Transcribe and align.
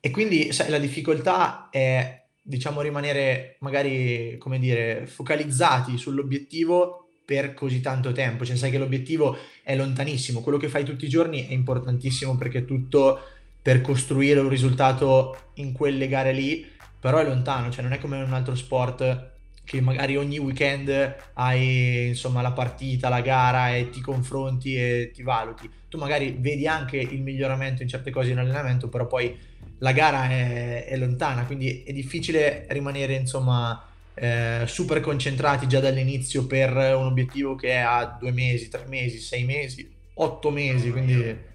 E 0.00 0.10
quindi, 0.10 0.52
sai, 0.52 0.70
la 0.70 0.78
difficoltà 0.78 1.68
è, 1.70 2.22
diciamo, 2.40 2.80
rimanere 2.80 3.56
magari, 3.60 4.36
come 4.38 4.58
dire, 4.58 5.06
focalizzati 5.06 5.98
sull'obiettivo 5.98 7.10
per 7.24 7.54
così 7.54 7.80
tanto 7.80 8.12
tempo. 8.12 8.44
Cioè, 8.44 8.56
sai 8.56 8.70
che 8.70 8.78
l'obiettivo 8.78 9.36
è 9.62 9.76
lontanissimo, 9.76 10.40
quello 10.40 10.58
che 10.58 10.68
fai 10.68 10.84
tutti 10.84 11.04
i 11.04 11.08
giorni 11.08 11.46
è 11.46 11.52
importantissimo 11.52 12.36
perché 12.36 12.64
tutto 12.64 13.20
per 13.62 13.82
costruire 13.82 14.40
un 14.40 14.48
risultato 14.48 15.50
in 15.54 15.72
quelle 15.72 16.08
gare 16.08 16.32
lì, 16.32 16.66
però 16.98 17.18
è 17.18 17.24
lontano, 17.24 17.70
cioè 17.70 17.82
non 17.82 17.92
è 17.92 17.98
come 17.98 18.20
un 18.20 18.32
altro 18.32 18.54
sport 18.54 19.28
che 19.64 19.80
magari 19.80 20.16
ogni 20.16 20.38
weekend 20.38 21.16
hai 21.34 22.08
insomma 22.08 22.42
la 22.42 22.50
partita, 22.52 23.08
la 23.08 23.20
gara 23.20 23.76
e 23.76 23.90
ti 23.90 24.00
confronti 24.00 24.74
e 24.74 25.10
ti 25.14 25.22
valuti. 25.22 25.70
Tu 25.88 25.98
magari 25.98 26.36
vedi 26.40 26.66
anche 26.66 26.96
il 26.96 27.22
miglioramento 27.22 27.82
in 27.82 27.88
certe 27.88 28.10
cose 28.10 28.30
in 28.30 28.38
allenamento, 28.38 28.88
però 28.88 29.06
poi 29.06 29.38
la 29.80 29.92
gara 29.92 30.28
è, 30.28 30.86
è 30.86 30.96
lontana, 30.96 31.44
quindi 31.44 31.82
è 31.82 31.92
difficile 31.92 32.66
rimanere 32.70 33.14
insomma 33.14 33.84
eh, 34.14 34.64
super 34.66 35.00
concentrati 35.00 35.66
già 35.66 35.80
dall'inizio 35.80 36.46
per 36.46 36.72
un 36.72 37.06
obiettivo 37.06 37.54
che 37.54 37.70
è 37.70 37.78
a 37.78 38.16
due 38.18 38.32
mesi, 38.32 38.68
tre 38.68 38.84
mesi, 38.86 39.18
sei 39.18 39.44
mesi, 39.44 39.90
otto 40.14 40.50
mesi, 40.50 40.90
quindi 40.90 41.48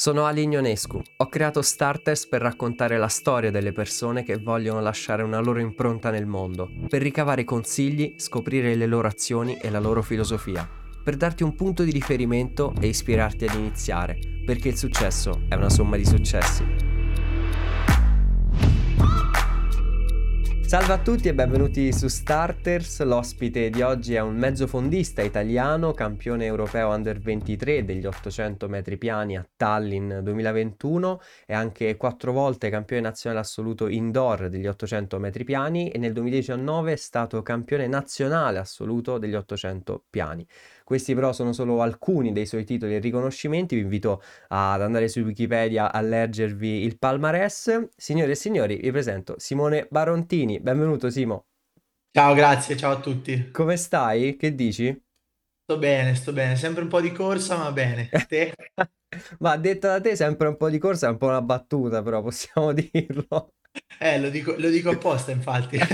sono 0.00 0.26
Ali 0.26 0.44
Ionescu. 0.44 1.02
Ho 1.16 1.28
creato 1.28 1.60
Starters 1.60 2.28
per 2.28 2.40
raccontare 2.40 2.98
la 2.98 3.08
storia 3.08 3.50
delle 3.50 3.72
persone 3.72 4.22
che 4.22 4.36
vogliono 4.36 4.80
lasciare 4.80 5.24
una 5.24 5.40
loro 5.40 5.58
impronta 5.58 6.10
nel 6.10 6.24
mondo, 6.24 6.68
per 6.88 7.02
ricavare 7.02 7.42
consigli, 7.42 8.14
scoprire 8.16 8.76
le 8.76 8.86
loro 8.86 9.08
azioni 9.08 9.56
e 9.56 9.70
la 9.70 9.80
loro 9.80 10.00
filosofia, 10.02 10.68
per 11.08 11.16
darti 11.16 11.42
un 11.42 11.54
punto 11.54 11.84
di 11.84 11.90
riferimento 11.90 12.74
e 12.78 12.88
ispirarti 12.88 13.46
ad 13.46 13.54
iniziare, 13.54 14.18
perché 14.44 14.68
il 14.68 14.76
successo 14.76 15.40
è 15.48 15.54
una 15.54 15.70
somma 15.70 15.96
di 15.96 16.04
successi. 16.04 16.66
Salve 20.68 20.92
a 20.92 20.98
tutti 20.98 21.28
e 21.28 21.32
benvenuti 21.32 21.94
su 21.94 22.08
Starters. 22.08 23.02
L'ospite 23.04 23.70
di 23.70 23.80
oggi 23.80 24.12
è 24.12 24.20
un 24.20 24.36
mezzofondista 24.36 25.22
italiano, 25.22 25.92
campione 25.92 26.44
europeo 26.44 26.90
under 26.90 27.18
23 27.18 27.86
degli 27.86 28.04
800 28.04 28.68
metri 28.68 28.98
piani 28.98 29.38
a 29.38 29.48
Tallinn 29.56 30.18
2021 30.18 31.22
e 31.46 31.54
anche 31.54 31.96
quattro 31.96 32.32
volte 32.32 32.68
campione 32.68 33.00
nazionale 33.00 33.40
assoluto 33.40 33.88
indoor 33.88 34.50
degli 34.50 34.66
800 34.66 35.18
metri 35.18 35.44
piani 35.44 35.88
e 35.88 35.96
nel 35.96 36.12
2019 36.12 36.92
è 36.92 36.96
stato 36.96 37.40
campione 37.40 37.86
nazionale 37.86 38.58
assoluto 38.58 39.16
degli 39.16 39.36
800 39.36 40.04
piani. 40.10 40.46
Questi 40.88 41.12
però 41.12 41.34
sono 41.34 41.52
solo 41.52 41.82
alcuni 41.82 42.32
dei 42.32 42.46
suoi 42.46 42.64
titoli 42.64 42.94
e 42.94 42.98
riconoscimenti, 42.98 43.74
vi 43.74 43.82
invito 43.82 44.22
ad 44.48 44.80
andare 44.80 45.08
su 45.08 45.20
Wikipedia 45.20 45.92
a 45.92 46.00
leggervi 46.00 46.82
il 46.82 46.96
palmarès. 46.96 47.88
Signore 47.94 48.30
e 48.30 48.34
signori, 48.34 48.76
vi 48.76 48.90
presento 48.90 49.34
Simone 49.36 49.86
Barontini, 49.90 50.60
benvenuto 50.60 51.10
Simo. 51.10 51.44
Ciao, 52.10 52.32
grazie, 52.32 52.74
ciao 52.78 52.92
a 52.92 53.00
tutti. 53.00 53.50
Come 53.50 53.76
stai? 53.76 54.36
Che 54.36 54.54
dici? 54.54 55.04
Sto 55.62 55.76
bene, 55.76 56.14
sto 56.14 56.32
bene, 56.32 56.56
sempre 56.56 56.84
un 56.84 56.88
po' 56.88 57.02
di 57.02 57.12
corsa, 57.12 57.58
ma 57.58 57.70
bene. 57.70 58.08
Te? 58.26 58.54
ma 59.40 59.58
detto 59.58 59.88
da 59.88 60.00
te, 60.00 60.16
sempre 60.16 60.48
un 60.48 60.56
po' 60.56 60.70
di 60.70 60.78
corsa 60.78 61.08
è 61.08 61.10
un 61.10 61.18
po' 61.18 61.26
una 61.26 61.42
battuta, 61.42 62.02
però 62.02 62.22
possiamo 62.22 62.72
dirlo. 62.90 63.56
Eh, 63.98 64.18
lo 64.18 64.30
dico, 64.30 64.54
lo 64.56 64.70
dico 64.70 64.88
apposta, 64.88 65.32
infatti. 65.32 65.76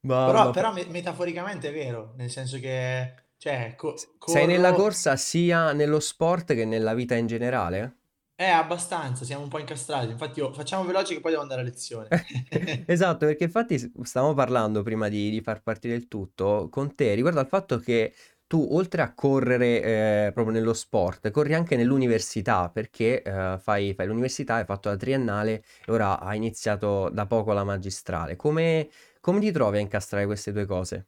però, 0.00 0.50
però 0.50 0.72
metaforicamente 0.72 1.68
è 1.68 1.72
vero, 1.72 2.14
nel 2.16 2.28
senso 2.28 2.58
che 2.58 3.30
cioè, 3.42 3.74
co- 3.76 3.96
Sei 4.24 4.46
nella 4.46 4.72
corsa 4.72 5.16
sia 5.16 5.72
nello 5.72 5.98
sport 5.98 6.54
che 6.54 6.64
nella 6.64 6.94
vita 6.94 7.16
in 7.16 7.26
generale? 7.26 7.96
Eh, 8.36 8.44
abbastanza, 8.44 9.24
siamo 9.24 9.42
un 9.42 9.48
po' 9.48 9.58
incastrati. 9.58 10.12
Infatti, 10.12 10.38
io, 10.38 10.52
facciamo 10.52 10.84
veloce 10.84 11.14
che 11.14 11.20
poi 11.20 11.32
devo 11.32 11.42
andare 11.42 11.62
a 11.62 11.64
lezione. 11.64 12.06
esatto, 12.86 13.26
perché 13.26 13.42
infatti 13.42 13.92
stavamo 14.04 14.32
parlando 14.32 14.84
prima 14.84 15.08
di, 15.08 15.28
di, 15.28 15.40
far 15.40 15.60
partire 15.60 15.96
il 15.96 16.06
tutto 16.06 16.68
con 16.70 16.94
te 16.94 17.14
riguardo 17.14 17.40
al 17.40 17.48
fatto 17.48 17.80
che 17.80 18.14
tu, 18.46 18.64
oltre 18.70 19.02
a 19.02 19.12
correre 19.12 20.26
eh, 20.26 20.30
proprio 20.32 20.54
nello 20.54 20.72
sport, 20.72 21.32
corri 21.32 21.54
anche 21.54 21.74
nell'università 21.74 22.70
perché 22.70 23.22
eh, 23.22 23.58
fai, 23.58 23.92
fai 23.94 24.06
l'università, 24.06 24.54
hai 24.54 24.64
fatto 24.64 24.88
la 24.88 24.96
triennale 24.96 25.64
e 25.84 25.90
ora 25.90 26.20
hai 26.20 26.36
iniziato 26.36 27.08
da 27.10 27.26
poco 27.26 27.52
la 27.52 27.64
magistrale. 27.64 28.36
Come, 28.36 28.88
come 29.20 29.40
ti 29.40 29.50
trovi 29.50 29.78
a 29.78 29.80
incastrare 29.80 30.26
queste 30.26 30.52
due 30.52 30.64
cose? 30.64 31.06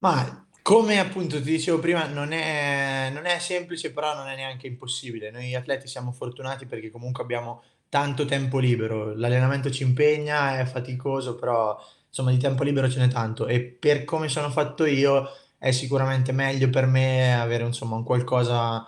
Ma 0.00 0.47
come 0.68 0.98
appunto 0.98 1.40
ti 1.40 1.50
dicevo 1.50 1.78
prima, 1.78 2.04
non 2.08 2.30
è, 2.32 3.08
non 3.10 3.24
è 3.24 3.38
semplice, 3.38 3.90
però 3.90 4.14
non 4.14 4.28
è 4.28 4.36
neanche 4.36 4.66
impossibile. 4.66 5.30
Noi 5.30 5.54
atleti 5.54 5.86
siamo 5.88 6.12
fortunati 6.12 6.66
perché 6.66 6.90
comunque 6.90 7.22
abbiamo 7.22 7.62
tanto 7.88 8.26
tempo 8.26 8.58
libero. 8.58 9.14
L'allenamento 9.14 9.70
ci 9.70 9.82
impegna, 9.82 10.58
è 10.58 10.66
faticoso, 10.66 11.36
però 11.36 11.74
insomma 12.08 12.32
di 12.32 12.36
tempo 12.36 12.64
libero 12.64 12.90
ce 12.90 12.98
n'è 12.98 13.08
tanto. 13.08 13.46
E 13.46 13.62
per 13.62 14.04
come 14.04 14.28
sono 14.28 14.50
fatto 14.50 14.84
io, 14.84 15.30
è 15.56 15.70
sicuramente 15.70 16.32
meglio 16.32 16.68
per 16.68 16.84
me 16.84 17.34
avere 17.34 17.64
insomma 17.64 17.96
un 17.96 18.04
qualcosa 18.04 18.86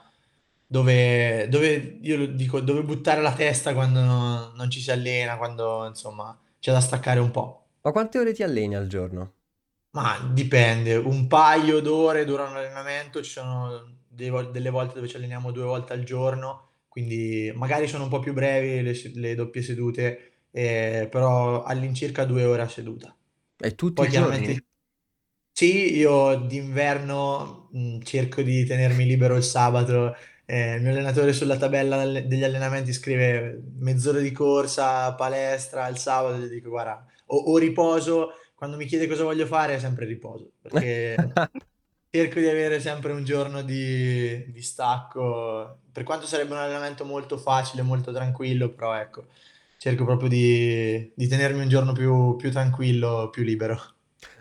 dove, 0.66 1.48
dove 1.48 1.98
io 2.02 2.28
dico, 2.28 2.60
dove 2.60 2.82
buttare 2.82 3.22
la 3.22 3.32
testa 3.32 3.72
quando 3.72 4.02
non, 4.02 4.52
non 4.54 4.68
ci 4.68 4.80
si 4.80 4.90
allena, 4.90 5.38
quando 5.38 5.86
insomma 5.86 6.38
c'è 6.58 6.72
da 6.72 6.80
staccare 6.80 7.20
un 7.20 7.30
po'. 7.30 7.68
Ma 7.80 7.90
quante 7.90 8.18
ore 8.18 8.34
ti 8.34 8.42
alleni 8.42 8.76
al 8.76 8.86
giorno? 8.86 9.32
Ma 9.92 10.30
dipende, 10.32 10.94
un 10.94 11.26
paio 11.26 11.80
d'ore 11.80 12.24
dura 12.24 12.44
un 12.44 12.56
allenamento, 12.56 13.22
ci 13.22 13.30
sono 13.30 13.98
delle 14.06 14.70
volte 14.70 14.94
dove 14.94 15.08
ci 15.08 15.16
alleniamo 15.16 15.50
due 15.50 15.64
volte 15.64 15.92
al 15.94 16.04
giorno, 16.04 16.68
quindi 16.88 17.52
magari 17.56 17.88
sono 17.88 18.04
un 18.04 18.10
po' 18.10 18.20
più 18.20 18.32
brevi 18.32 18.82
le, 18.82 19.10
le 19.14 19.34
doppie 19.34 19.62
sedute, 19.62 20.32
eh, 20.52 21.08
però 21.10 21.64
all'incirca 21.64 22.24
due 22.24 22.44
ore 22.44 22.62
a 22.62 22.68
seduta. 22.68 23.16
E 23.56 23.74
tutti 23.74 23.94
Poi 23.94 24.06
i 24.06 24.10
giorni? 24.10 24.62
Sì, 25.52 25.96
io 25.96 26.36
d'inverno 26.36 27.68
mh, 27.72 27.96
mm, 27.96 28.00
cerco 28.02 28.42
di 28.42 28.64
tenermi 28.64 29.04
libero 29.04 29.36
il 29.36 29.42
sabato. 29.42 30.14
eh, 30.46 30.76
il 30.76 30.82
mio 30.82 30.90
allenatore 30.90 31.32
sulla 31.32 31.56
tabella 31.56 32.04
degli 32.22 32.44
allenamenti 32.44 32.92
scrive 32.92 33.60
mezz'ora 33.78 34.20
di 34.20 34.32
corsa, 34.32 35.14
palestra 35.14 35.88
il 35.88 35.98
sabato, 35.98 36.38
gli 36.38 36.48
dico 36.48 36.70
guarda, 36.70 37.04
o, 37.26 37.36
o 37.36 37.58
riposo 37.58 38.30
quando 38.60 38.76
mi 38.76 38.84
chiede 38.84 39.06
cosa 39.06 39.24
voglio 39.24 39.46
fare 39.46 39.76
è 39.76 39.78
sempre 39.78 40.04
riposo, 40.04 40.50
perché 40.60 41.16
cerco 42.12 42.40
di 42.40 42.46
avere 42.46 42.78
sempre 42.78 43.10
un 43.14 43.24
giorno 43.24 43.62
di, 43.62 44.52
di, 44.52 44.60
stacco, 44.60 45.78
per 45.90 46.02
quanto 46.02 46.26
sarebbe 46.26 46.52
un 46.52 46.58
allenamento 46.58 47.06
molto 47.06 47.38
facile, 47.38 47.80
molto 47.80 48.12
tranquillo, 48.12 48.68
però 48.68 48.92
ecco, 49.00 49.28
cerco 49.78 50.04
proprio 50.04 50.28
di, 50.28 51.10
di 51.14 51.26
tenermi 51.26 51.62
un 51.62 51.70
giorno 51.70 51.92
più, 51.92 52.36
più 52.36 52.50
tranquillo, 52.50 53.30
più 53.30 53.44
libero. 53.44 53.80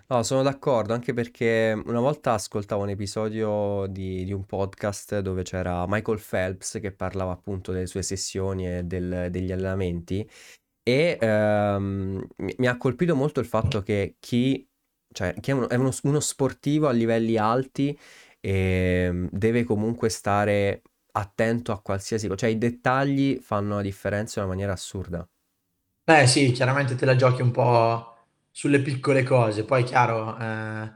No, 0.08 0.22
sono 0.24 0.42
d'accordo, 0.44 0.94
anche 0.94 1.14
perché 1.14 1.82
una 1.86 2.02
volta 2.02 2.34
ascoltavo 2.34 2.84
un 2.84 2.90
episodio 2.90 3.86
di, 3.88 4.26
di 4.26 4.34
un 4.34 4.44
podcast 4.44 5.20
dove 5.20 5.44
c'era 5.44 5.86
Michael 5.88 6.22
Phelps 6.22 6.80
che 6.82 6.92
parlava 6.92 7.32
appunto 7.32 7.72
delle 7.72 7.88
sue 7.88 8.02
sessioni 8.02 8.68
e 8.68 8.84
del- 8.84 9.28
degli 9.32 9.54
allenamenti 9.54 10.30
e 10.90 11.18
ehm, 11.20 12.28
mi 12.58 12.68
ha 12.68 12.78
colpito 12.78 13.16
molto 13.16 13.40
il 13.40 13.46
fatto 13.46 13.82
che 13.82 14.16
chi, 14.20 14.68
cioè, 15.12 15.34
chi 15.40 15.52
è, 15.52 15.54
uno, 15.54 15.70
è 15.70 15.76
uno, 15.76 15.92
uno 16.04 16.20
sportivo 16.20 16.88
a 16.88 16.92
livelli 16.92 17.38
alti 17.38 17.98
eh, 18.40 19.28
deve 19.32 19.64
comunque 19.64 20.10
stare 20.10 20.82
attento 21.12 21.72
a 21.72 21.82
qualsiasi 21.82 22.28
cosa, 22.28 22.40
cioè 22.40 22.50
i 22.50 22.58
dettagli 22.58 23.40
fanno 23.40 23.76
la 23.76 23.82
differenza 23.82 24.40
in 24.40 24.46
una 24.46 24.54
maniera 24.56 24.74
assurda. 24.74 25.28
Beh 26.04 26.26
sì, 26.26 26.52
chiaramente 26.52 26.96
te 26.96 27.06
la 27.06 27.16
giochi 27.16 27.42
un 27.44 27.52
po' 27.52 28.16
sulle 28.50 28.82
piccole 28.82 29.22
cose, 29.24 29.64
poi 29.64 29.84
chiaro, 29.84 30.38
eh, 30.40 30.92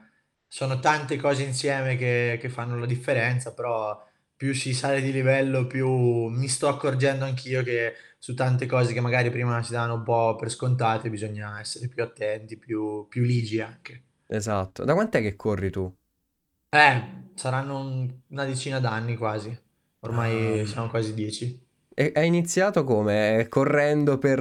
sono 0.47 0.79
tante 0.79 1.17
cose 1.17 1.43
insieme 1.43 1.95
che, 1.97 2.37
che 2.41 2.49
fanno 2.49 2.77
la 2.79 2.87
differenza, 2.87 3.53
però 3.53 4.03
più 4.35 4.53
si 4.55 4.73
sale 4.73 5.01
di 5.01 5.11
livello, 5.11 5.67
più 5.67 5.87
mi 6.27 6.47
sto 6.47 6.67
accorgendo 6.67 7.25
anch'io 7.25 7.61
che 7.63 7.93
su 8.23 8.33
tante 8.35 8.67
cose 8.67 8.93
che 8.93 9.01
magari 9.01 9.29
prima 9.29 9.61
si 9.63 9.73
davano 9.73 9.95
un 9.95 10.03
po' 10.03 10.37
per 10.37 10.49
scontate 10.49 11.09
bisogna 11.09 11.59
essere 11.59 11.89
più 11.89 12.01
attenti, 12.03 12.57
più, 12.57 13.05
più 13.09 13.21
ligi 13.21 13.59
anche. 13.59 14.03
Esatto. 14.27 14.83
Da 14.83 14.93
quant'è 14.95 15.21
che 15.21 15.37
corri 15.37 15.69
tu? 15.71 15.89
Eh, 16.69 17.29
saranno 17.35 17.79
un- 17.79 18.13
una 18.27 18.43
decina 18.45 18.79
d'anni 18.79 19.15
quasi, 19.15 19.57
ormai 19.99 20.61
Ah. 20.61 20.65
siamo 20.65 20.89
quasi 20.89 21.13
dieci. 21.13 21.57
E 21.95 22.11
hai 22.15 22.25
iniziato 22.27 22.83
come? 22.83 23.45
Correndo 23.49 24.17
per, 24.17 24.39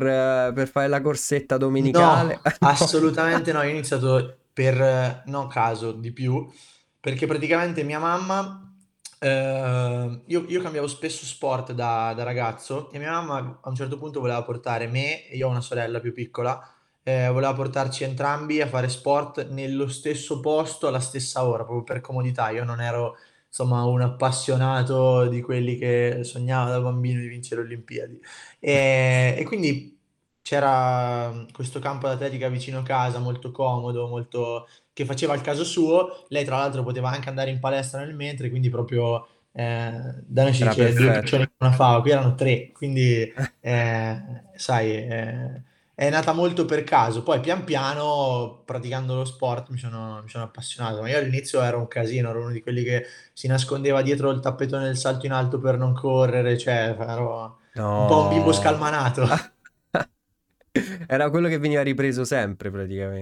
per 0.54 0.68
fare 0.68 0.88
la 0.88 1.02
corsetta 1.02 1.58
domenicale? 1.58 2.40
No, 2.42 2.42
assolutamente 2.68 3.52
no, 3.52 3.60
io 3.62 3.68
ho 3.68 3.70
iniziato 3.72 4.38
per, 4.52 5.22
no 5.26 5.46
caso, 5.48 5.92
di 5.92 6.12
più, 6.12 6.50
perché 6.98 7.26
praticamente 7.26 7.82
mia 7.82 7.98
mamma 7.98 8.71
Ehm, 9.24 10.22
io, 10.26 10.44
io 10.48 10.60
cambiavo 10.60 10.88
spesso 10.88 11.24
sport 11.24 11.72
da, 11.72 12.12
da 12.14 12.24
ragazzo 12.24 12.90
e 12.90 12.98
mia 12.98 13.12
mamma 13.12 13.60
a 13.62 13.68
un 13.68 13.74
certo 13.76 13.96
punto 13.96 14.18
voleva 14.20 14.42
portare 14.42 14.88
me, 14.88 15.28
e 15.28 15.36
io 15.36 15.46
ho 15.46 15.50
una 15.50 15.60
sorella 15.60 16.00
più 16.00 16.12
piccola, 16.12 16.60
eh, 17.04 17.28
voleva 17.28 17.54
portarci 17.54 18.02
entrambi 18.04 18.60
a 18.60 18.66
fare 18.66 18.88
sport 18.88 19.48
nello 19.48 19.86
stesso 19.88 20.40
posto 20.40 20.88
alla 20.88 20.98
stessa 21.00 21.44
ora, 21.44 21.64
proprio 21.64 21.84
per 21.84 22.00
comodità. 22.00 22.50
Io 22.50 22.64
non 22.64 22.80
ero 22.80 23.16
insomma 23.46 23.84
un 23.84 24.00
appassionato 24.02 25.26
di 25.28 25.40
quelli 25.40 25.76
che 25.76 26.20
sognava 26.24 26.70
da 26.70 26.80
bambino 26.80 27.20
di 27.20 27.28
vincere 27.28 27.60
le 27.62 27.66
Olimpiadi. 27.68 28.20
E, 28.58 29.34
e 29.38 29.44
quindi 29.44 29.98
c'era 30.42 31.44
questo 31.52 31.78
campo 31.78 32.08
d'atletica 32.08 32.48
vicino 32.48 32.82
casa, 32.82 33.18
molto 33.20 33.50
comodo, 33.52 34.08
molto 34.08 34.66
che 34.92 35.04
faceva 35.04 35.34
il 35.34 35.40
caso 35.40 35.64
suo. 35.64 36.24
Lei, 36.28 36.44
tra 36.44 36.58
l'altro, 36.58 36.82
poteva 36.82 37.10
anche 37.10 37.28
andare 37.28 37.50
in 37.50 37.60
palestra 37.60 38.00
nel 38.00 38.14
mentre, 38.14 38.50
quindi 38.50 38.68
proprio 38.70 39.26
eh, 39.52 39.90
da 40.26 40.42
noi 40.44 40.52
Era 40.58 40.74
dice 40.74 40.94
due 40.94 41.10
piccioni 41.12 41.46
una 41.58 41.72
fava, 41.72 42.00
qui 42.00 42.10
erano 42.10 42.34
tre, 42.34 42.72
quindi 42.72 43.30
eh, 43.60 44.22
sai, 44.56 44.96
eh, 44.96 45.62
è 45.94 46.10
nata 46.10 46.32
molto 46.32 46.64
per 46.64 46.84
caso. 46.84 47.22
Poi 47.22 47.40
pian 47.40 47.64
piano, 47.64 48.62
praticando 48.64 49.14
lo 49.14 49.24
sport, 49.24 49.68
mi 49.70 49.78
sono, 49.78 50.20
mi 50.22 50.28
sono 50.28 50.44
appassionato. 50.44 51.00
Ma 51.00 51.08
io 51.10 51.18
all'inizio 51.18 51.60
ero 51.62 51.78
un 51.78 51.88
casino, 51.88 52.30
ero 52.30 52.40
uno 52.40 52.50
di 52.50 52.62
quelli 52.62 52.82
che 52.82 53.06
si 53.32 53.46
nascondeva 53.46 54.02
dietro 54.02 54.30
il 54.30 54.40
tappetone 54.40 54.84
del 54.84 54.96
salto 54.96 55.26
in 55.26 55.32
alto 55.32 55.58
per 55.60 55.76
non 55.78 55.92
correre, 55.94 56.58
cioè 56.58 56.96
ero 56.98 57.58
un 57.94 58.04
po' 58.06 58.22
un 58.22 58.28
bimbo 58.28 58.52
No. 58.52 58.52
scalmanato. 58.52 59.26
Era 61.08 61.30
quello 61.30 61.48
che 61.48 61.58
veniva 61.58 61.82
ripreso 61.82 62.24
sempre 62.24 62.70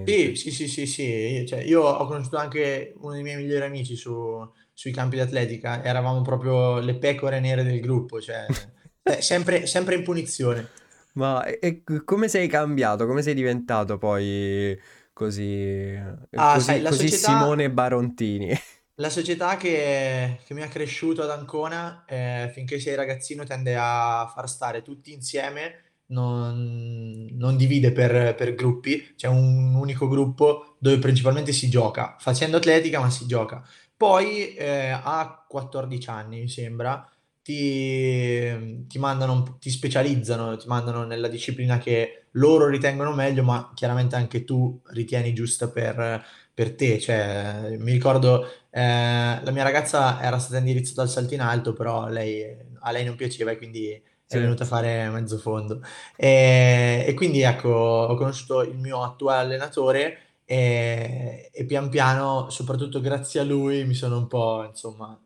Sì, 0.03 0.35
praticamente. 0.35 0.35
sì, 0.35 0.51
sì, 0.51 0.67
sì, 0.67 0.87
sì. 0.87 1.03
Io, 1.05 1.47
cioè, 1.47 1.61
io 1.61 1.83
ho 1.83 2.07
conosciuto 2.07 2.37
anche 2.39 2.93
uno 2.97 3.13
dei 3.13 3.23
miei 3.23 3.37
migliori 3.37 3.65
amici 3.65 3.95
su- 3.97 4.51
sui 4.73 4.91
campi 4.93 5.17
di 5.17 5.23
atletica, 5.23 5.85
eravamo 5.85 6.23
proprio 6.23 6.79
le 6.81 6.97
pecore 6.99 7.39
nere 7.39 7.63
del 7.63 7.81
gruppo, 7.81 8.21
cioè, 8.21 8.49
eh, 9.03 9.23
sempre, 9.23 9.67
sempre 9.67 9.95
in 9.95 10.03
punizione. 10.03 10.73
Ma 11.13 11.45
e, 11.45 11.59
e 11.85 12.05
come 12.05 12.29
sei 12.29 12.49
cambiato? 12.49 13.07
Come 13.07 13.23
sei 13.23 13.35
diventato 13.35 13.99
poi 13.99 14.79
così, 15.13 15.93
Ah, 16.35 16.59
sai, 16.59 16.81
così, 16.81 16.83
la 16.83 16.91
così 16.91 17.11
società, 17.11 17.11
Simone 17.11 17.71
Barontini? 17.71 18.55
la 18.97 19.09
società 19.11 19.57
che, 19.57 20.41
che 20.45 20.55
mi 20.55 20.63
ha 20.63 20.69
cresciuto 20.69 21.23
ad 21.23 21.31
Ancona, 21.31 22.05
eh, 22.07 22.51
finché 22.53 22.79
sei 22.79 22.95
ragazzino, 22.95 23.45
tende 23.45 23.75
a 23.79 24.31
far 24.35 24.49
stare 24.49 24.83
tutti 24.83 25.13
insieme, 25.13 25.90
non, 26.11 27.29
non 27.33 27.57
divide 27.57 27.93
per, 27.93 28.35
per 28.35 28.55
gruppi, 28.55 29.15
c'è 29.17 29.29
un 29.29 29.75
unico 29.75 30.09
gruppo 30.09 30.77
dove 30.79 30.99
principalmente 30.99 31.53
si 31.53 31.69
gioca, 31.69 32.17
facendo 32.19 32.57
atletica, 32.59 33.01
ma 33.01 33.11
si 33.11 33.27
gioca. 33.27 33.63
Poi 33.97 34.55
eh, 34.55 34.91
a 34.91 35.45
14 35.47 36.09
anni, 36.11 36.41
mi 36.41 36.49
sembra, 36.49 37.09
ti, 37.43 38.87
ti 38.87 38.99
mandano, 38.99 39.57
ti 39.59 39.71
specializzano, 39.71 40.57
ti 40.57 40.67
mandano 40.69 41.05
nella 41.05 41.29
disciplina 41.29 41.79
che 41.79 42.27
loro 42.33 42.67
ritengono 42.69 43.13
meglio, 43.13 43.43
ma 43.43 43.73
chiaramente 43.75 44.17
anche 44.17 44.45
tu 44.45 44.81
ritieni 44.87 45.35
giusta 45.35 45.69
per, 45.69 46.25
per 46.55 46.75
te. 46.75 46.99
Cioè, 46.99 47.77
mi 47.79 47.93
ricordo, 47.93 48.45
eh, 48.71 49.41
la 49.43 49.51
mia 49.51 49.63
ragazza 49.63 50.21
era 50.23 50.39
stata 50.39 50.59
indirizzata 50.59 51.03
al 51.03 51.09
salto 51.11 51.35
in 51.35 51.41
alto, 51.41 51.73
però 51.73 52.09
lei, 52.09 52.45
a 52.81 52.91
lei 52.91 53.05
non 53.05 53.17
piaceva 53.17 53.51
e 53.51 53.57
quindi 53.57 54.03
è 54.37 54.39
Sì. 54.39 54.41
venuta 54.41 54.65
a 54.65 54.67
fare 54.67 55.09
mezzo 55.11 55.39
fondo. 55.39 55.81
E, 56.17 57.05
e 57.07 57.15
quindi 57.15 57.41
ecco, 57.43 57.69
ho 57.69 58.15
conosciuto 58.17 58.63
il 58.63 58.77
mio 58.77 59.03
attuale 59.03 59.41
allenatore 59.55 60.19
e, 60.45 61.51
e 61.53 61.65
pian 61.65 61.89
piano, 61.89 62.49
soprattutto 62.51 63.01
grazie 63.01 63.41
a 63.41 63.45
lui, 63.45 63.85
mi 63.85 63.95
sono 63.95 64.19
un 64.19 64.27
po', 64.29 64.65
insomma, 64.69 65.19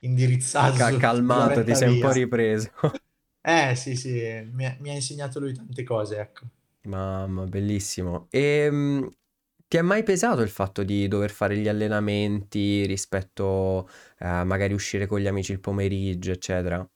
indirizzato 0.00 0.76
Ca- 0.76 0.96
calmato, 0.96 1.62
ti 1.64 1.74
sei 1.74 1.88
un 1.88 1.98
po' 1.98 2.08
via. 2.08 2.12
ripreso. 2.12 2.70
Eh 3.42 3.74
sì, 3.76 3.96
sì, 3.96 4.10
mi 4.50 4.64
ha, 4.66 4.76
mi 4.80 4.88
ha 4.90 4.94
insegnato 4.94 5.40
lui 5.40 5.52
tante 5.54 5.82
cose, 5.84 6.18
ecco. 6.18 6.46
Mamma, 6.86 7.44
bellissimo. 7.46 8.26
E 8.30 8.70
ti 9.66 9.76
è 9.76 9.82
mai 9.82 10.02
pesato 10.02 10.40
il 10.42 10.48
fatto 10.48 10.82
di 10.82 11.06
dover 11.08 11.30
fare 11.30 11.56
gli 11.58 11.68
allenamenti 11.68 12.86
rispetto 12.86 13.88
a 14.18 14.44
magari 14.44 14.72
uscire 14.72 15.06
con 15.06 15.20
gli 15.20 15.26
amici 15.26 15.52
il 15.52 15.60
pomeriggio, 15.60 16.30
eccetera? 16.32 16.86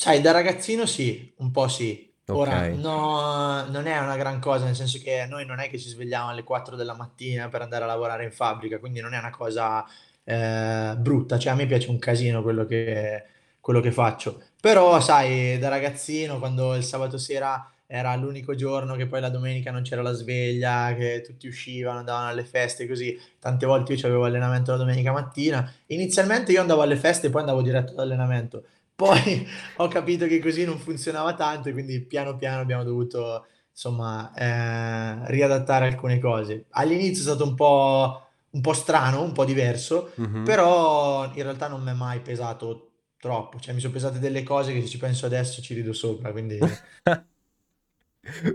Sai, 0.00 0.20
da 0.20 0.30
ragazzino 0.30 0.86
sì, 0.86 1.34
un 1.38 1.50
po' 1.50 1.66
sì. 1.66 2.08
Ora, 2.26 2.68
no, 2.68 3.66
non 3.68 3.86
è 3.88 3.98
una 3.98 4.16
gran 4.16 4.38
cosa, 4.38 4.64
nel 4.64 4.76
senso 4.76 5.00
che 5.02 5.26
noi 5.28 5.44
non 5.44 5.58
è 5.58 5.68
che 5.68 5.76
ci 5.76 5.88
svegliamo 5.88 6.28
alle 6.28 6.44
4 6.44 6.76
della 6.76 6.94
mattina 6.94 7.48
per 7.48 7.62
andare 7.62 7.82
a 7.82 7.88
lavorare 7.88 8.22
in 8.22 8.30
fabbrica, 8.30 8.78
quindi 8.78 9.00
non 9.00 9.12
è 9.12 9.18
una 9.18 9.30
cosa 9.30 9.84
eh, 10.22 10.94
brutta, 10.96 11.36
cioè 11.36 11.52
a 11.52 11.56
me 11.56 11.66
piace 11.66 11.90
un 11.90 11.98
casino 11.98 12.42
quello 12.42 12.64
che, 12.64 13.24
quello 13.58 13.80
che 13.80 13.90
faccio. 13.90 14.40
Però, 14.60 15.00
sai, 15.00 15.58
da 15.58 15.68
ragazzino, 15.68 16.38
quando 16.38 16.74
il 16.76 16.84
sabato 16.84 17.18
sera 17.18 17.68
era 17.84 18.14
l'unico 18.14 18.54
giorno 18.54 18.94
che 18.94 19.06
poi 19.06 19.20
la 19.20 19.30
domenica 19.30 19.72
non 19.72 19.82
c'era 19.82 20.02
la 20.02 20.12
sveglia, 20.12 20.94
che 20.96 21.22
tutti 21.22 21.48
uscivano, 21.48 21.98
andavano 21.98 22.28
alle 22.28 22.44
feste, 22.44 22.86
così, 22.86 23.18
tante 23.40 23.66
volte 23.66 23.94
io 23.94 24.06
avevo 24.06 24.26
allenamento 24.26 24.70
la 24.70 24.76
domenica 24.76 25.10
mattina. 25.10 25.68
Inizialmente 25.86 26.52
io 26.52 26.60
andavo 26.60 26.82
alle 26.82 26.96
feste 26.96 27.26
e 27.26 27.30
poi 27.30 27.40
andavo 27.40 27.62
diretto 27.62 27.92
all'allenamento. 27.92 28.62
Poi 28.98 29.46
ho 29.78 29.86
capito 29.88 30.26
che 30.26 30.40
così 30.40 30.64
non 30.64 30.78
funzionava 30.78 31.34
tanto 31.34 31.68
e 31.68 31.72
quindi 31.72 32.00
piano 32.04 32.36
piano 32.36 32.60
abbiamo 32.60 32.82
dovuto, 32.82 33.46
insomma, 33.70 34.32
eh, 34.34 35.30
riadattare 35.30 35.86
alcune 35.86 36.18
cose. 36.18 36.66
All'inizio 36.70 37.20
è 37.22 37.26
stato 37.36 37.44
un 37.48 37.54
po', 37.54 38.26
un 38.50 38.60
po' 38.60 38.72
strano, 38.72 39.22
un 39.22 39.30
po' 39.32 39.44
diverso, 39.44 40.10
Mhm. 40.16 40.42
però 40.42 41.26
in 41.32 41.42
realtà 41.44 41.68
non 41.68 41.80
mi 41.82 41.90
è 41.90 41.94
mai 41.94 42.20
pesato 42.20 42.90
troppo. 43.20 43.60
Cioè, 43.60 43.72
mi 43.72 43.78
sono 43.80 43.92
pesate 43.92 44.18
delle 44.18 44.42
cose 44.42 44.72
che 44.72 44.80
se 44.80 44.88
ci 44.88 44.98
penso 44.98 45.26
adesso 45.26 45.62
ci 45.62 45.74
rido 45.74 45.92
sopra, 45.92 46.32
quindi... 46.32 46.58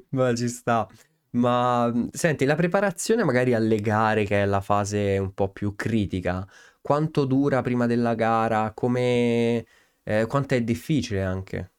Ma 0.09 0.33
ci 0.35 0.47
sta. 0.47 0.87
Ma 1.31 1.91
senti, 2.11 2.45
la 2.45 2.55
preparazione 2.55 3.23
magari 3.23 3.53
alle 3.53 3.79
gare, 3.81 4.23
che 4.25 4.41
è 4.43 4.45
la 4.45 4.61
fase 4.61 5.17
un 5.17 5.33
po' 5.33 5.49
più 5.51 5.75
critica, 5.75 6.47
quanto 6.81 7.25
dura 7.25 7.61
prima 7.61 7.87
della 7.87 8.13
gara? 8.13 8.71
Come, 8.73 9.65
eh, 10.03 10.25
quanto 10.27 10.55
è 10.55 10.61
difficile 10.63 11.23
anche? 11.23 11.71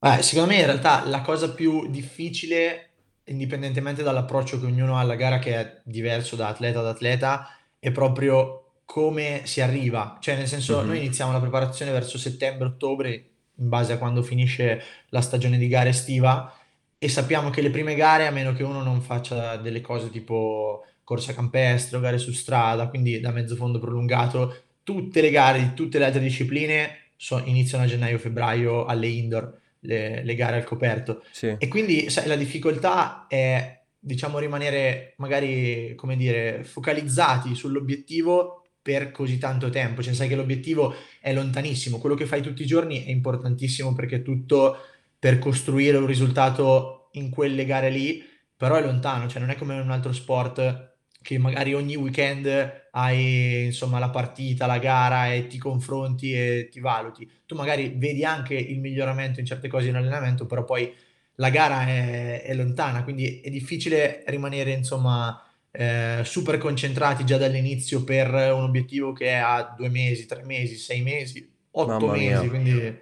Eh, 0.00 0.22
secondo 0.22 0.50
me 0.52 0.58
in 0.60 0.64
realtà 0.66 1.04
la 1.06 1.22
cosa 1.22 1.52
più 1.52 1.90
difficile, 1.90 2.90
indipendentemente 3.24 4.02
dall'approccio 4.04 4.60
che 4.60 4.66
ognuno 4.66 4.96
ha 4.96 5.00
alla 5.00 5.16
gara, 5.16 5.38
che 5.40 5.54
è 5.56 5.80
diverso 5.84 6.36
da 6.36 6.48
atleta 6.48 6.78
ad 6.80 6.86
atleta, 6.86 7.48
è 7.80 7.90
proprio 7.90 8.80
come 8.84 9.42
si 9.44 9.60
arriva. 9.60 10.18
Cioè, 10.20 10.36
nel 10.36 10.46
senso, 10.46 10.84
noi 10.84 10.98
Mhm. 10.98 11.02
iniziamo 11.02 11.32
la 11.32 11.40
preparazione 11.40 11.90
verso 11.90 12.16
settembre-ottobre, 12.16 13.12
in 13.56 13.68
base 13.68 13.92
a 13.92 13.98
quando 13.98 14.22
finisce 14.22 14.80
la 15.08 15.20
stagione 15.20 15.58
di 15.58 15.66
gara 15.66 15.88
estiva, 15.88 16.52
e 16.96 17.08
sappiamo 17.08 17.50
che 17.50 17.60
le 17.60 17.70
prime 17.70 17.94
gare, 17.96 18.26
a 18.26 18.30
meno 18.30 18.52
che 18.52 18.62
uno 18.62 18.82
non 18.82 19.00
faccia 19.02 19.56
delle 19.56 19.80
cose 19.80 20.10
tipo 20.10 20.84
corsa 21.04 21.34
campestre 21.34 21.96
o 21.96 22.00
gare 22.00 22.18
su 22.18 22.32
strada, 22.32 22.88
quindi 22.88 23.18
da 23.20 23.30
mezzo 23.32 23.56
fondo 23.56 23.78
prolungato, 23.80 24.62
tutte 24.84 25.20
le 25.20 25.30
gare 25.30 25.60
di 25.60 25.74
tutte 25.74 25.98
le 25.98 26.04
altre 26.06 26.20
discipline 26.20 27.07
so- 27.18 27.42
iniziano 27.44 27.84
a 27.84 27.86
gennaio-febbraio 27.88 28.84
alle 28.84 29.08
indoor 29.08 29.60
le, 29.80 30.22
le 30.22 30.34
gare 30.34 30.56
al 30.56 30.64
coperto. 30.64 31.24
Sì. 31.32 31.54
E 31.58 31.68
quindi, 31.68 32.08
sai, 32.10 32.28
la 32.28 32.36
difficoltà 32.36 33.26
è, 33.28 33.82
diciamo, 33.98 34.38
rimanere 34.38 35.14
magari, 35.18 35.94
come 35.96 36.16
dire, 36.16 36.62
focalizzati 36.64 37.54
sull'obiettivo 37.54 38.68
per 38.80 39.10
così 39.10 39.36
tanto 39.38 39.68
tempo. 39.68 40.02
Cioè, 40.02 40.14
sai 40.14 40.28
che 40.28 40.36
l'obiettivo 40.36 40.94
è 41.20 41.32
lontanissimo. 41.32 41.98
Quello 41.98 42.14
che 42.14 42.26
fai 42.26 42.40
tutti 42.40 42.62
i 42.62 42.66
giorni 42.66 43.04
è 43.04 43.10
importantissimo 43.10 43.92
perché 43.94 44.16
è 44.16 44.22
tutto 44.22 44.78
per 45.18 45.38
costruire 45.40 45.96
un 45.96 46.06
risultato 46.06 47.08
in 47.12 47.30
quelle 47.30 47.64
gare 47.64 47.90
lì, 47.90 48.24
però 48.56 48.76
è 48.76 48.82
lontano. 48.82 49.28
Cioè, 49.28 49.40
non 49.40 49.50
è 49.50 49.56
come 49.56 49.78
un 49.78 49.90
altro 49.90 50.12
sport 50.12 50.94
che 51.20 51.36
magari 51.36 51.74
ogni 51.74 51.96
weekend 51.96 52.87
hai 53.00 53.66
insomma 53.66 53.98
la 53.98 54.10
partita, 54.10 54.66
la 54.66 54.78
gara 54.78 55.32
e 55.32 55.46
ti 55.46 55.58
confronti 55.58 56.32
e 56.32 56.68
ti 56.70 56.80
valuti. 56.80 57.30
Tu 57.46 57.54
magari 57.54 57.94
vedi 57.96 58.24
anche 58.24 58.54
il 58.54 58.80
miglioramento 58.80 59.40
in 59.40 59.46
certe 59.46 59.68
cose 59.68 59.88
in 59.88 59.96
allenamento, 59.96 60.46
però 60.46 60.64
poi 60.64 60.92
la 61.36 61.50
gara 61.50 61.86
è, 61.86 62.42
è 62.42 62.54
lontana, 62.54 63.04
quindi 63.04 63.40
è 63.40 63.50
difficile 63.50 64.24
rimanere 64.26 64.72
insomma 64.72 65.40
eh, 65.70 66.22
super 66.24 66.58
concentrati 66.58 67.24
già 67.24 67.36
dall'inizio 67.38 68.02
per 68.04 68.28
un 68.32 68.62
obiettivo 68.64 69.12
che 69.12 69.28
è 69.28 69.34
a 69.34 69.74
due 69.76 69.88
mesi, 69.88 70.26
tre 70.26 70.42
mesi, 70.44 70.76
sei 70.76 71.02
mesi, 71.02 71.48
otto 71.72 72.06
Mamma 72.06 72.12
mesi, 72.12 72.40
mia. 72.40 72.48
quindi 72.48 72.98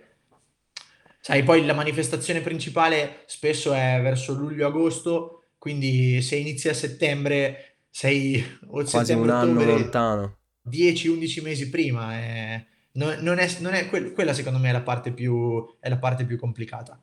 sai, 1.20 1.42
poi 1.42 1.64
la 1.64 1.74
manifestazione 1.74 2.40
principale 2.40 3.22
spesso 3.26 3.72
è 3.72 3.98
verso 4.02 4.34
luglio-agosto, 4.34 5.44
quindi 5.58 6.20
se 6.22 6.36
inizi 6.36 6.68
a 6.68 6.74
settembre 6.74 7.75
sei 7.96 8.44
o 8.68 8.82
Quasi 8.90 9.14
un 9.14 9.30
anno 9.30 9.64
lontano. 9.64 10.38
10-11 10.60 11.40
mesi 11.40 11.70
prima. 11.70 12.18
eh, 12.18 12.66
non, 12.92 13.16
non 13.20 13.38
è, 13.38 13.46
non 13.60 13.74
è 13.74 13.88
quel- 13.88 14.12
quella 14.12 14.32
secondo 14.34 14.58
me 14.58 14.68
è 14.70 14.72
la 14.72 14.82
parte 14.82 15.12
più, 15.12 15.76
è 15.80 15.88
la 15.88 15.98
parte 15.98 16.24
più 16.26 16.36
complicata. 16.38 17.00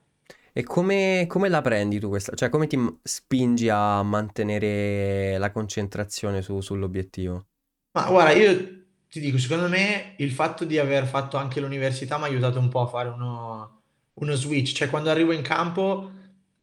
E 0.56 0.64
come, 0.64 1.26
come 1.28 1.50
la 1.50 1.62
prendi 1.62 2.00
tu 2.00 2.10
questa? 2.10 2.36
Cioè, 2.36 2.50
come 2.50 2.68
ti 2.68 2.78
spingi 3.04 3.70
a 3.70 4.02
mantenere 4.04 5.38
la 5.38 5.52
concentrazione 5.52 6.42
su- 6.42 6.60
sull'obiettivo? 6.62 7.46
Ma 7.92 8.08
guarda, 8.10 8.32
io 8.34 8.86
ti 9.10 9.20
dico, 9.20 9.38
secondo 9.38 9.68
me 9.70 10.16
il 10.18 10.32
fatto 10.32 10.66
di 10.66 10.80
aver 10.80 11.06
fatto 11.06 11.38
anche 11.38 11.60
l'università 11.60 12.18
mi 12.18 12.24
ha 12.24 12.28
aiutato 12.28 12.58
un 12.60 12.70
po' 12.70 12.82
a 12.82 12.88
fare 12.88 13.10
uno, 13.10 13.82
uno 14.14 14.34
switch, 14.34 14.74
cioè 14.74 14.90
quando 14.90 15.10
arrivo 15.12 15.32
in 15.32 15.44
campo 15.44 16.12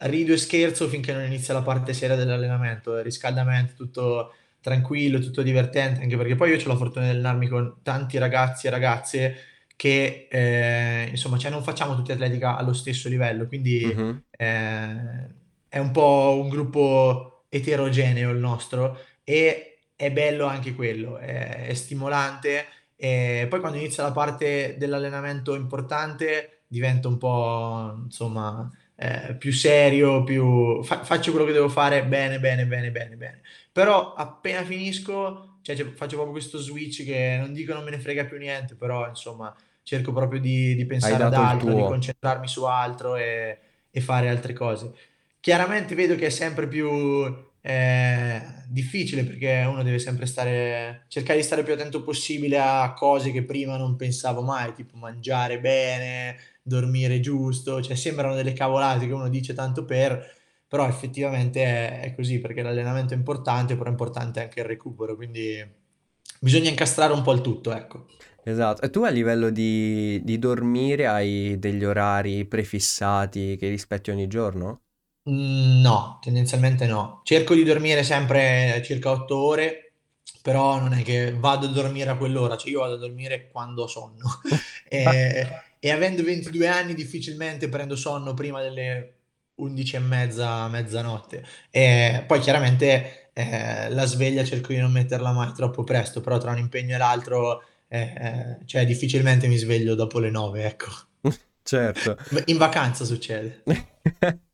rido 0.01 0.33
e 0.33 0.37
scherzo 0.39 0.89
finché 0.89 1.13
non 1.13 1.25
inizia 1.25 1.55
la 1.55 1.63
parte 1.63 1.93
seria 1.95 2.17
dell'allenamento, 2.17 2.97
il 2.97 3.05
riscaldamento, 3.05 3.75
tutto, 3.75 4.35
tranquillo, 4.61 5.19
tutto 5.21 5.43
divertente, 5.43 6.03
anche 6.03 6.17
perché 6.17 6.35
poi 6.37 6.51
io 6.51 6.63
ho 6.65 6.69
la 6.69 6.77
fortuna 6.77 7.05
di 7.07 7.11
allenarmi 7.13 7.49
con 7.49 7.77
tanti 7.83 8.19
ragazzi 8.19 8.67
e 8.67 8.71
ragazze 8.71 9.37
che 9.77 10.29
eh, 10.31 11.07
insomma 11.09 11.39
cioè 11.39 11.51
non 11.51 11.63
facciamo 11.63 11.95
tutti 11.97 12.13
atletica 12.13 12.57
allo 12.57 12.73
stesso 12.73 13.09
livello, 13.09 13.47
quindi 13.47 13.95
Mhm. 13.97 14.23
eh, 14.31 15.35
è 15.69 15.79
un 15.79 15.91
po' 15.93 16.39
un 16.43 16.49
gruppo 16.49 17.45
eterogeneo 17.49 18.31
il 18.31 18.39
nostro 18.39 18.99
e 19.25 19.67
è 19.97 20.11
bello 20.13 20.47
anche 20.47 20.75
quello, 20.75 21.19
è, 21.19 21.67
è 21.67 21.75
stimolante 21.75 22.67
e 22.97 23.47
poi 23.49 23.61
quando 23.61 23.79
inizia 23.79 24.03
la 24.03 24.13
parte 24.13 24.77
dell'allenamento 24.79 25.55
importante 25.55 26.63
diventa 26.67 27.09
un 27.09 27.19
po' 27.19 28.01
insomma 28.05 28.69
eh, 29.03 29.35
più 29.35 29.51
serio, 29.51 30.23
più 30.25 30.83
fa- 30.83 31.03
faccio 31.05 31.31
quello 31.31 31.47
che 31.47 31.53
devo 31.53 31.71
fare 31.71 32.05
bene, 32.05 32.39
bene, 32.39 32.67
bene, 32.67 32.91
bene, 32.91 33.17
bene. 33.17 33.41
Però 33.73 34.13
appena 34.13 34.63
finisco, 34.63 35.61
cioè, 35.63 35.75
cioè, 35.75 35.87
faccio 35.87 36.17
proprio 36.17 36.33
questo 36.33 36.59
switch 36.59 37.03
che 37.05 37.39
non 37.41 37.55
dico 37.55 37.73
non 37.73 37.83
me 37.83 37.93
ne 37.93 37.99
frega 37.99 38.27
più 38.27 38.37
niente, 38.37 38.75
però 38.75 39.09
insomma 39.09 39.57
cerco 39.85 40.13
proprio 40.13 40.39
di, 40.39 40.75
di 40.75 40.85
pensare 40.85 41.23
ad 41.23 41.33
altro, 41.33 41.73
di 41.73 41.81
concentrarmi 41.81 42.47
su 42.47 42.65
altro 42.65 43.17
e, 43.17 43.59
e 43.91 44.01
fare 44.03 44.29
altre 44.29 44.53
cose. 44.53 44.93
Chiaramente 45.41 45.95
vedo 45.95 46.15
che 46.15 46.27
è 46.27 46.31
sempre 46.31 46.69
più 46.69 47.49
eh, 47.63 48.43
difficile 48.69 49.25
perché 49.25 49.65
uno 49.67 49.83
deve 49.83 49.99
sempre 49.99 50.27
stare, 50.27 51.05
cercare 51.09 51.39
di 51.39 51.45
stare 51.45 51.63
più 51.63 51.73
attento 51.75 52.03
possibile 52.03 52.59
a 52.59 52.93
cose 52.95 53.33
che 53.33 53.45
prima 53.45 53.77
non 53.77 53.97
pensavo 53.97 54.43
mai, 54.43 54.73
tipo 54.75 54.97
mangiare 54.97 55.61
bene, 55.61 56.37
dormire 56.63 57.21
giusto, 57.21 57.83
cioè 57.83 57.97
sembrano 57.97 58.35
delle 58.35 58.53
cavolate 58.53 59.07
che 59.07 59.13
uno 59.13 59.29
dice 59.29 59.53
tanto 59.55 59.85
per, 59.85 60.39
però 60.67 60.87
effettivamente 60.87 61.63
è, 61.65 62.01
è 62.01 62.15
così 62.15 62.39
perché 62.39 62.63
l'allenamento 62.63 63.15
è 63.15 63.17
importante, 63.17 63.77
però 63.77 63.89
è 63.89 63.93
importante 63.93 64.41
anche 64.41 64.61
il 64.61 64.67
recupero, 64.67 65.17
quindi 65.17 65.63
bisogna 66.41 66.71
incastrare 66.71 67.13
un 67.13 67.23
po' 67.23 67.33
il 67.33 67.41
tutto, 67.41 67.75
ecco. 67.75 68.07
Esatto. 68.43 68.83
E 68.83 68.91
tu 68.91 69.03
a 69.03 69.11
livello 69.11 69.51
di, 69.51 70.21
di 70.25 70.39
dormire 70.39 71.07
hai 71.07 71.59
degli 71.59 71.85
orari 71.85 72.47
prefissati 72.47 73.57
che 73.57 73.69
rispetti 73.69 74.11
ogni 74.11 74.27
giorno? 74.27 74.83
Mm, 75.31 75.81
No, 75.81 76.19
tendenzialmente 76.23 76.87
no. 76.87 77.21
Cerco 77.25 77.55
di 77.55 77.63
dormire 77.65 78.03
sempre 78.03 78.83
circa 78.85 79.11
8 79.11 79.37
ore, 79.37 79.93
però 80.43 80.79
non 80.81 80.93
è 80.93 81.03
che 81.03 81.33
vado 81.33 81.67
a 81.67 81.71
dormire 81.71 82.11
a 82.11 82.17
quell'ora, 82.17 82.57
cioè 82.57 82.71
io 82.71 82.81
vado 82.81 82.95
a 82.95 82.99
dormire 82.99 83.49
quando 83.51 83.83
ho 83.85 83.87
sonno. 83.87 84.41
E, 84.93 85.47
e 85.79 85.91
avendo 85.93 86.25
22 86.25 86.67
anni 86.67 86.95
difficilmente 86.95 87.69
prendo 87.69 87.95
sonno 87.95 88.35
prima 88.35 88.61
delle 88.61 89.15
11 89.55 89.95
e 89.95 89.99
mezza, 90.01 90.67
mezzanotte. 90.67 91.45
E 91.71 92.25
poi 92.27 92.41
chiaramente 92.41 93.31
eh, 93.33 93.89
la 93.91 94.05
sveglia 94.07 94.43
cerco 94.43 94.73
di 94.73 94.79
non 94.79 94.91
metterla 94.91 95.31
mai 95.31 95.53
troppo 95.53 95.85
presto, 95.85 96.21
però 96.21 96.39
tra 96.39 96.51
un 96.51 96.59
impegno 96.59 96.97
e 96.97 96.99
l'altro, 96.99 97.63
eh, 97.87 98.01
eh, 98.01 98.59
cioè 98.67 98.85
difficilmente 98.85 99.47
mi 99.47 99.57
sveglio 99.57 99.95
dopo 99.95 100.19
le 100.19 100.31
9, 100.31 100.65
ecco. 100.65 100.89
Certo. 101.63 102.17
In 102.47 102.57
vacanza 102.57 103.05
succede. 103.05 103.63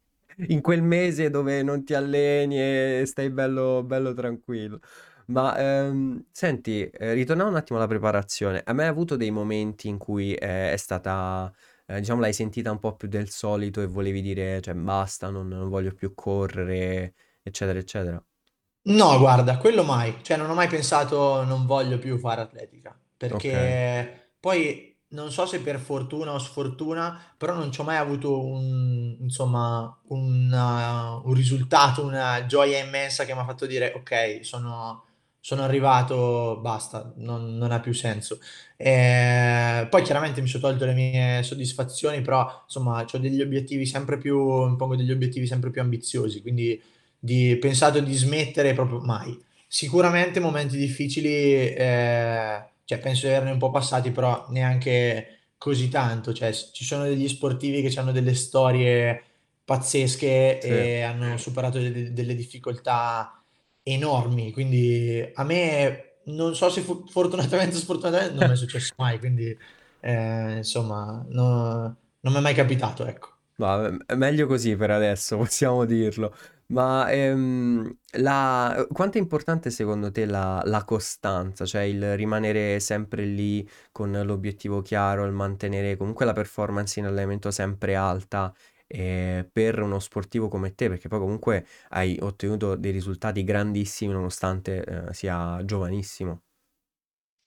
In 0.48 0.60
quel 0.60 0.82
mese 0.82 1.30
dove 1.30 1.62
non 1.62 1.82
ti 1.84 1.94
alleni 1.94 2.58
e 2.60 3.04
stai 3.06 3.30
bello, 3.30 3.82
bello 3.82 4.12
tranquillo. 4.12 4.80
Ma 5.28 5.56
ehm, 5.58 6.26
senti, 6.30 6.82
eh, 6.88 7.14
ritornando 7.14 7.50
un 7.52 7.56
attimo 7.58 7.78
alla 7.78 7.88
preparazione, 7.88 8.60
a 8.64 8.72
me 8.74 8.82
hai 8.84 8.88
avuto 8.90 9.16
dei 9.16 9.30
momenti 9.30 9.88
in 9.88 9.96
cui 9.98 10.34
eh, 10.34 10.72
è 10.72 10.76
stata, 10.76 11.50
eh, 11.86 12.00
diciamo, 12.00 12.20
l'hai 12.20 12.34
sentita 12.34 12.70
un 12.70 12.78
po' 12.78 12.94
più 12.96 13.08
del 13.08 13.30
solito 13.30 13.80
e 13.80 13.86
volevi 13.86 14.20
dire, 14.20 14.60
cioè, 14.60 14.74
basta, 14.74 15.30
non, 15.30 15.48
non 15.48 15.68
voglio 15.70 15.92
più 15.94 16.12
correre, 16.14 17.14
eccetera, 17.42 17.78
eccetera. 17.78 18.22
No, 18.88 19.18
guarda, 19.18 19.58
quello 19.58 19.82
mai. 19.82 20.22
Cioè, 20.22 20.36
non 20.36 20.48
ho 20.48 20.54
mai 20.54 20.68
pensato 20.68 21.42
non 21.44 21.66
voglio 21.66 21.98
più 21.98 22.18
fare 22.18 22.40
atletica, 22.40 22.96
Ok, 23.28 23.52
perché 23.56 24.34
poi 24.38 24.95
non 25.16 25.32
so 25.32 25.46
se 25.46 25.60
per 25.60 25.78
fortuna 25.78 26.32
o 26.32 26.38
sfortuna, 26.38 27.18
però 27.36 27.54
non 27.54 27.72
ci 27.72 27.80
ho 27.80 27.84
mai 27.84 27.96
avuto 27.96 28.44
un, 28.44 29.16
insomma, 29.20 29.96
una- 30.08 31.14
un 31.24 31.32
risultato, 31.34 32.04
una 32.04 32.44
gioia 32.46 32.78
immensa 32.78 33.24
che 33.24 33.34
mi 33.34 33.40
ha 33.40 33.44
fatto 33.44 33.66
dire, 33.66 33.92
ok, 33.96 34.40
sono, 34.44 35.04
sono 35.40 35.62
arrivato, 35.62 36.58
basta, 36.60 37.12
non, 37.16 37.56
non 37.56 37.72
ha 37.72 37.80
più 37.80 37.92
senso. 37.94 38.38
Eh, 38.76 39.86
poi 39.90 40.02
chiaramente 40.02 40.40
mi 40.42 40.48
sono 40.48 40.64
tolto 40.68 40.84
le 40.84 40.94
mie 40.94 41.42
soddisfazioni, 41.42 42.20
però 42.22 42.62
insomma, 42.64 43.04
ho 43.10 43.18
degli 43.18 43.40
obiettivi 43.40 43.86
sempre 43.86 44.18
più, 44.18 44.38
mi 44.66 44.76
pongo 44.76 44.96
degli 44.96 45.10
obiettivi 45.12 45.46
sempre 45.46 45.70
più 45.70 45.80
ambiziosi, 45.80 46.42
quindi 46.42 46.80
di 47.18 47.56
pensato 47.58 48.00
di 48.00 48.14
smettere 48.14 48.74
proprio 48.74 49.00
mai. 49.00 49.38
Sicuramente 49.68 50.40
momenti 50.40 50.76
difficili, 50.76 51.28
eh, 51.74 52.64
cioè 52.86 52.98
penso 53.00 53.26
di 53.26 53.34
averne 53.34 53.50
un 53.52 53.58
po' 53.58 53.70
passati, 53.70 54.10
però 54.12 54.46
neanche 54.50 55.50
così 55.58 55.88
tanto. 55.90 56.32
Cioè, 56.32 56.52
ci 56.54 56.84
sono 56.84 57.04
degli 57.04 57.28
sportivi 57.28 57.82
che 57.82 57.98
hanno 58.00 58.12
delle 58.12 58.34
storie 58.34 59.22
pazzesche 59.64 60.60
sì. 60.60 60.68
e 60.68 61.02
hanno 61.02 61.36
superato 61.36 61.78
delle, 61.78 62.12
delle 62.12 62.34
difficoltà 62.34 63.42
enormi. 63.82 64.52
Quindi 64.52 65.28
a 65.34 65.44
me 65.44 66.18
non 66.26 66.54
so 66.54 66.70
se 66.70 66.80
fu- 66.82 67.04
fortunatamente 67.08 67.76
o 67.76 67.78
sfortunatamente 67.78 68.34
non 68.34 68.46
mi 68.46 68.52
è 68.52 68.56
successo 68.56 68.94
mai, 68.98 69.18
quindi 69.18 69.56
eh, 70.00 70.56
insomma 70.58 71.24
no- 71.28 71.96
non 72.20 72.32
mi 72.32 72.38
è 72.38 72.40
mai 72.42 72.54
capitato, 72.54 73.04
ecco. 73.06 73.34
Ma 73.58 73.90
meglio 74.16 74.46
così 74.46 74.76
per 74.76 74.90
adesso, 74.90 75.36
possiamo 75.38 75.84
dirlo. 75.84 76.34
Ma 76.68 77.08
ehm, 77.12 77.96
la- 78.18 78.86
quanto 78.92 79.18
è 79.18 79.20
importante 79.20 79.70
secondo 79.70 80.10
te 80.10 80.24
la, 80.26 80.60
la 80.64 80.84
costanza, 80.84 81.64
cioè 81.64 81.82
il 81.82 82.16
rimanere 82.16 82.80
sempre 82.80 83.24
lì 83.24 83.68
con 83.92 84.10
l'obiettivo 84.24 84.82
chiaro, 84.82 85.24
il 85.26 85.32
mantenere 85.32 85.96
comunque 85.96 86.24
la 86.24 86.32
performance 86.32 86.98
in 86.98 87.06
allenamento 87.06 87.52
sempre 87.52 87.94
alta 87.94 88.52
eh, 88.88 89.48
per 89.52 89.80
uno 89.80 90.00
sportivo 90.00 90.48
come 90.48 90.74
te, 90.74 90.88
perché 90.88 91.06
poi 91.06 91.20
comunque 91.20 91.66
hai 91.90 92.18
ottenuto 92.20 92.74
dei 92.74 92.90
risultati 92.90 93.44
grandissimi 93.44 94.12
nonostante 94.12 94.82
eh, 95.10 95.14
sia 95.14 95.64
giovanissimo. 95.64 96.45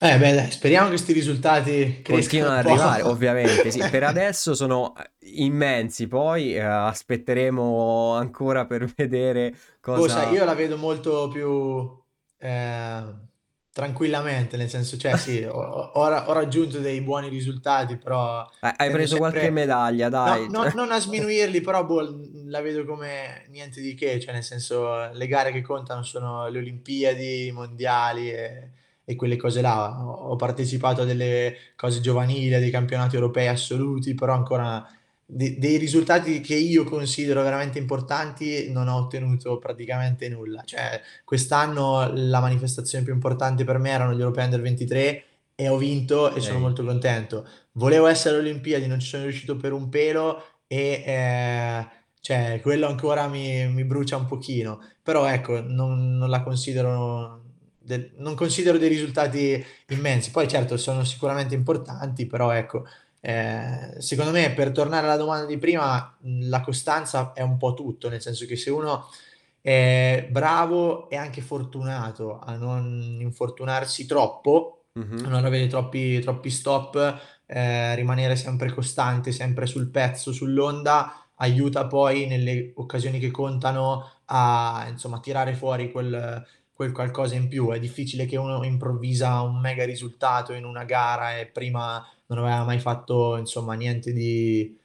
Eh 0.02 0.18
beh, 0.18 0.34
dai, 0.34 0.52
speriamo 0.52 0.86
che 0.86 0.92
questi 0.94 1.12
risultati 1.14 2.02
crescano 2.02 2.52
ad 2.52 2.58
arrivare, 2.58 3.04
ovviamente, 3.04 3.70
sì. 3.70 3.86
Per 3.88 4.04
adesso 4.04 4.54
sono 4.56 4.94
immensi, 5.20 6.08
poi 6.08 6.54
eh, 6.56 6.60
aspetteremo 6.62 8.14
ancora 8.16 8.66
per 8.66 8.86
vedere 8.96 9.54
Boh, 9.92 10.08
sai, 10.08 10.30
cosa... 10.30 10.32
io 10.32 10.46
la 10.46 10.54
vedo 10.54 10.78
molto 10.78 11.28
più 11.30 12.00
eh, 12.38 13.16
tranquillamente, 13.72 14.56
nel 14.56 14.70
senso, 14.70 14.98
cioè 14.98 15.18
sì, 15.18 15.42
ho, 15.44 15.58
ho- 15.60 16.34
raggiunto 16.34 16.80
dei 16.80 17.02
buoni 17.02 17.28
risultati, 17.30 17.98
però 17.98 18.48
Hai 18.62 18.92
preso 18.92 19.18
qualche 19.18 19.50
sempre, 19.50 19.52
medaglia, 19.52 20.10
no, 20.22 20.36
dai. 20.36 20.50
no- 20.50 20.70
non 20.74 20.92
a 20.92 21.00
sminuirli, 21.00 21.62
però 21.62 21.86
boh, 21.86 22.22
la 22.46 22.62
vedo 22.62 22.86
come 22.86 23.46
niente 23.50 23.82
di 23.82 23.96
che, 23.96 24.20
cioè 24.20 24.34
nel 24.34 24.44
senso, 24.44 25.10
le 25.12 25.28
gare 25.28 25.52
che 25.52 25.62
contano 25.62 26.04
sono 26.04 26.48
le 26.50 26.60
Olimpiadi, 26.60 27.48
i 27.48 27.52
mondiali 27.52 28.30
e, 28.32 28.72
e 29.10 29.16
quelle 29.16 29.38
cose 29.38 29.62
là. 29.62 30.06
Ho, 30.06 30.36
partecipato 30.36 31.02
a 31.02 31.06
delle 31.06 31.56
cose 31.76 32.00
giovanili, 32.00 32.54
a 32.54 32.60
dei 32.60 32.70
campionati 32.70 33.16
europei 33.16 33.48
assoluti, 33.48 34.14
però 34.14 34.36
ancora 34.36 34.88
de- 35.26 35.58
dei 35.58 35.78
risultati 35.78 36.42
che 36.42 36.54
io 36.54 36.84
considero 36.84 37.42
veramente 37.42 37.80
importanti 37.80 38.72
non 38.72 38.88
ho 38.88 38.98
ottenuto 38.98 39.58
praticamente 39.58 40.30
nulla. 40.30 40.62
Cioè, 40.64 41.02
quest'anno 41.24 42.12
la 42.14 42.40
manifestazione 42.40 43.04
più 43.04 43.12
importante 43.12 43.64
per 43.64 43.80
me 43.80 43.90
erano 43.90 44.14
gli 44.14 44.20
Europei 44.20 44.46
Under 44.46 44.62
23 44.62 45.24
e 45.56 45.68
ho 45.70 45.78
vinto 45.78 46.32
e 46.36 46.40
sono 46.40 46.58
Ehi, 46.58 46.62
molto 46.62 46.86
contento. 46.86 47.48
Volevo 47.72 48.06
essere 48.06 48.38
alle 48.38 48.50
Olimpiadi, 48.50 48.86
non 48.86 49.00
ci 49.00 49.08
sono 49.08 49.24
riuscito 49.24 49.56
per 49.56 49.74
un 49.74 49.90
pelo 49.90 50.44
e 50.68 51.04
eh, 51.04 51.88
cioè, 52.22 52.60
quello 52.62 52.86
ancora 52.86 53.28
mi, 53.28 53.68
mi 53.70 53.84
brucia 53.86 54.18
un 54.18 54.28
pochino. 54.28 54.80
Però 55.02 55.26
ecco, 55.26 55.62
non, 55.62 56.16
non 56.18 56.30
la 56.30 56.44
considero, 56.44 57.49
de- 57.90 58.12
non 58.18 58.36
considero 58.36 58.78
dei 58.78 58.88
risultati 58.88 59.64
immensi. 59.88 60.30
Poi 60.30 60.48
certo 60.48 60.78
sono 60.78 61.04
sicuramente 61.04 61.56
importanti, 61.56 62.28
però 62.28 62.52
ecco, 62.52 62.86
eh, 63.20 63.96
secondo 63.98 64.32
me, 64.32 64.52
per 64.54 64.72
tornare 64.72 65.08
alla 65.08 65.18
domanda 65.18 65.46
di 65.46 65.58
prima, 65.58 66.16
la 66.22 66.62
costanza 66.62 67.34
è 67.34 67.42
un 67.42 67.58
po' 67.58 67.74
tutto, 67.74 68.10
nel 68.10 68.22
senso 68.22 68.46
che 68.46 68.56
se 68.56 68.70
uno 68.70 69.10
è 69.62 70.28
bravo 70.30 71.10
e 71.10 71.18
anche 71.18 71.42
fortunato 71.42 72.40
a 72.40 72.56
non 72.56 73.18
infortunarsi 73.22 74.06
troppo, 74.06 74.86
a 74.94 75.00
mhm, 75.00 75.26
non 75.28 75.46
avere 75.46 75.68
troppi, 75.68 76.20
troppi 76.20 76.50
stop, 76.52 77.22
eh, 77.48 77.96
rimanere 77.96 78.36
sempre 78.36 78.72
costante, 78.72 79.32
sempre 79.32 79.66
sul 79.66 79.90
pezzo, 79.90 80.32
sull'onda, 80.32 81.30
aiuta 81.42 81.88
poi 81.88 82.28
nelle 82.28 82.72
occasioni 82.76 83.20
che 83.20 83.32
contano 83.32 84.22
a, 84.26 84.86
insomma, 84.90 85.20
tirare 85.20 85.56
fuori 85.56 85.92
quel, 85.92 86.46
quel 86.80 86.94
qualcosa 86.94 87.36
in 87.36 87.50
più. 87.50 87.74
È 87.74 87.80
difficile 87.80 88.26
che 88.26 88.38
uno 88.38 88.64
improvvisa 88.64 89.42
un 89.42 89.60
mega 89.60 89.84
risultato 89.84 90.54
in 90.54 90.64
una 90.64 90.86
gara 90.86 91.38
e 91.38 91.46
prima 91.46 92.02
non 92.28 92.38
aveva 92.38 92.64
mai 92.64 92.80
fatto, 92.80 93.36
insomma, 93.36 93.74
niente 93.74 94.14
di, 94.14 94.80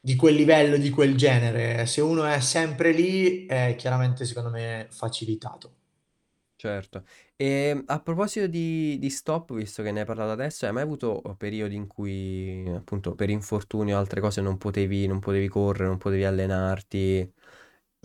di 0.00 0.16
quel 0.16 0.36
livello, 0.36 0.78
di 0.78 0.88
quel 0.88 1.14
genere. 1.14 1.84
Se 1.84 2.00
uno 2.00 2.24
è 2.24 2.40
sempre 2.40 2.92
lì, 2.92 3.44
è 3.44 3.74
chiaramente, 3.76 4.24
secondo 4.24 4.48
me, 4.48 4.86
facilitato. 4.90 5.72
Certo. 6.56 7.04
E 7.36 7.82
a 7.84 8.00
proposito 8.00 8.46
di, 8.46 8.98
di 8.98 9.10
stop, 9.10 9.52
visto 9.52 9.82
che 9.82 9.92
ne 9.92 10.00
hai 10.00 10.06
parlato 10.06 10.30
adesso, 10.30 10.64
hai 10.64 10.72
mai 10.72 10.82
avuto 10.84 11.20
periodi 11.36 11.74
in 11.74 11.86
cui, 11.86 12.66
appunto, 12.74 13.14
per 13.14 13.28
infortunio 13.28 13.96
o 13.96 13.98
altre 13.98 14.22
cose 14.22 14.40
non 14.40 14.56
potevi, 14.56 15.06
non 15.06 15.18
potevi 15.18 15.48
correre, 15.48 15.88
non 15.88 15.98
potevi 15.98 16.24
allenarti? 16.24 17.32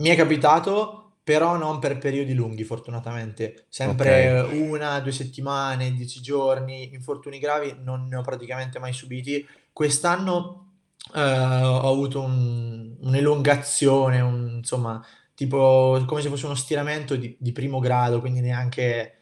Mi 0.02 0.08
è 0.08 0.16
capitato, 0.16 1.09
però 1.30 1.56
non 1.56 1.78
per 1.78 1.98
periodi 1.98 2.34
lunghi, 2.34 2.64
fortunatamente. 2.64 3.66
Sempre 3.68 4.40
una, 4.50 4.98
due 4.98 5.12
settimane, 5.12 5.92
dieci 5.92 6.20
giorni, 6.20 6.92
infortuni 6.92 7.38
gravi 7.38 7.72
non 7.84 8.08
ne 8.08 8.16
ho 8.16 8.22
praticamente 8.22 8.80
mai 8.80 8.92
subiti. 8.92 9.46
Quest'anno 9.72 10.72
eh, 11.14 11.20
ho 11.20 11.88
avuto 11.88 12.20
un- 12.20 12.96
un'elongazione, 12.98 14.20
un- 14.20 14.54
insomma, 14.56 15.00
tipo 15.32 16.02
come 16.04 16.20
se 16.20 16.28
fosse 16.28 16.46
uno 16.46 16.56
stiramento 16.56 17.14
di, 17.14 17.36
di 17.38 17.52
primo 17.52 17.78
grado, 17.78 18.18
quindi 18.18 18.40
neanche, 18.40 19.18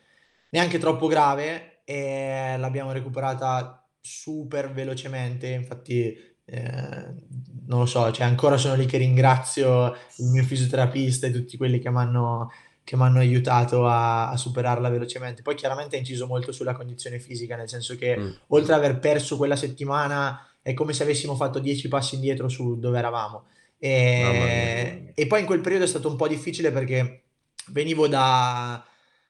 neanche 0.48 0.78
troppo 0.78 1.08
grave, 1.08 1.82
e 1.84 2.54
l'abbiamo 2.56 2.92
recuperata 2.92 3.86
super 4.00 4.72
velocemente. 4.72 5.48
Infatti, 5.48 6.16
eh, 6.46 7.14
non 7.68 7.80
lo 7.80 7.86
so, 7.86 8.10
cioè 8.12 8.26
ancora 8.26 8.56
sono 8.56 8.74
lì 8.74 8.86
che 8.86 8.96
ringrazio 8.98 9.94
il 10.16 10.26
mio 10.26 10.42
fisioterapista 10.42 11.26
e 11.26 11.30
tutti 11.32 11.56
quelli 11.56 11.78
che 11.78 11.90
m'hanno 11.90 12.50
che 12.82 12.96
m'hanno 12.96 13.18
aiutato 13.18 13.86
a 13.86 14.30
a 14.30 14.36
superarla 14.36 14.88
velocemente. 14.88 15.42
Poi 15.42 15.54
chiaramente 15.54 15.96
ha 15.96 15.98
inciso 15.98 16.26
molto 16.26 16.50
sulla 16.52 16.72
condizione 16.74 17.18
fisica, 17.20 17.56
nel 17.56 17.68
senso 17.68 17.96
che 17.96 18.16
Mm, 18.18 18.30
oltre 18.48 18.72
ad 18.72 18.78
aver 18.82 18.98
perso 18.98 19.36
quella 19.36 19.56
settimana 19.56 20.46
è 20.62 20.72
come 20.74 20.92
se 20.94 21.02
avessimo 21.02 21.34
fatto 21.36 21.58
10 21.58 21.88
passi 21.88 22.14
indietro 22.16 22.48
su 22.48 22.78
dove 22.78 22.98
eravamo. 22.98 23.44
Ehm, 23.78 25.12
e 25.14 25.26
poi 25.26 25.40
in 25.40 25.46
quel 25.46 25.60
periodo 25.60 25.84
è 25.84 25.88
stato 25.88 26.08
un 26.08 26.16
po' 26.16 26.28
difficile 26.28 26.70
perché 26.72 27.24
venivo 27.68 28.08
da 28.08 28.82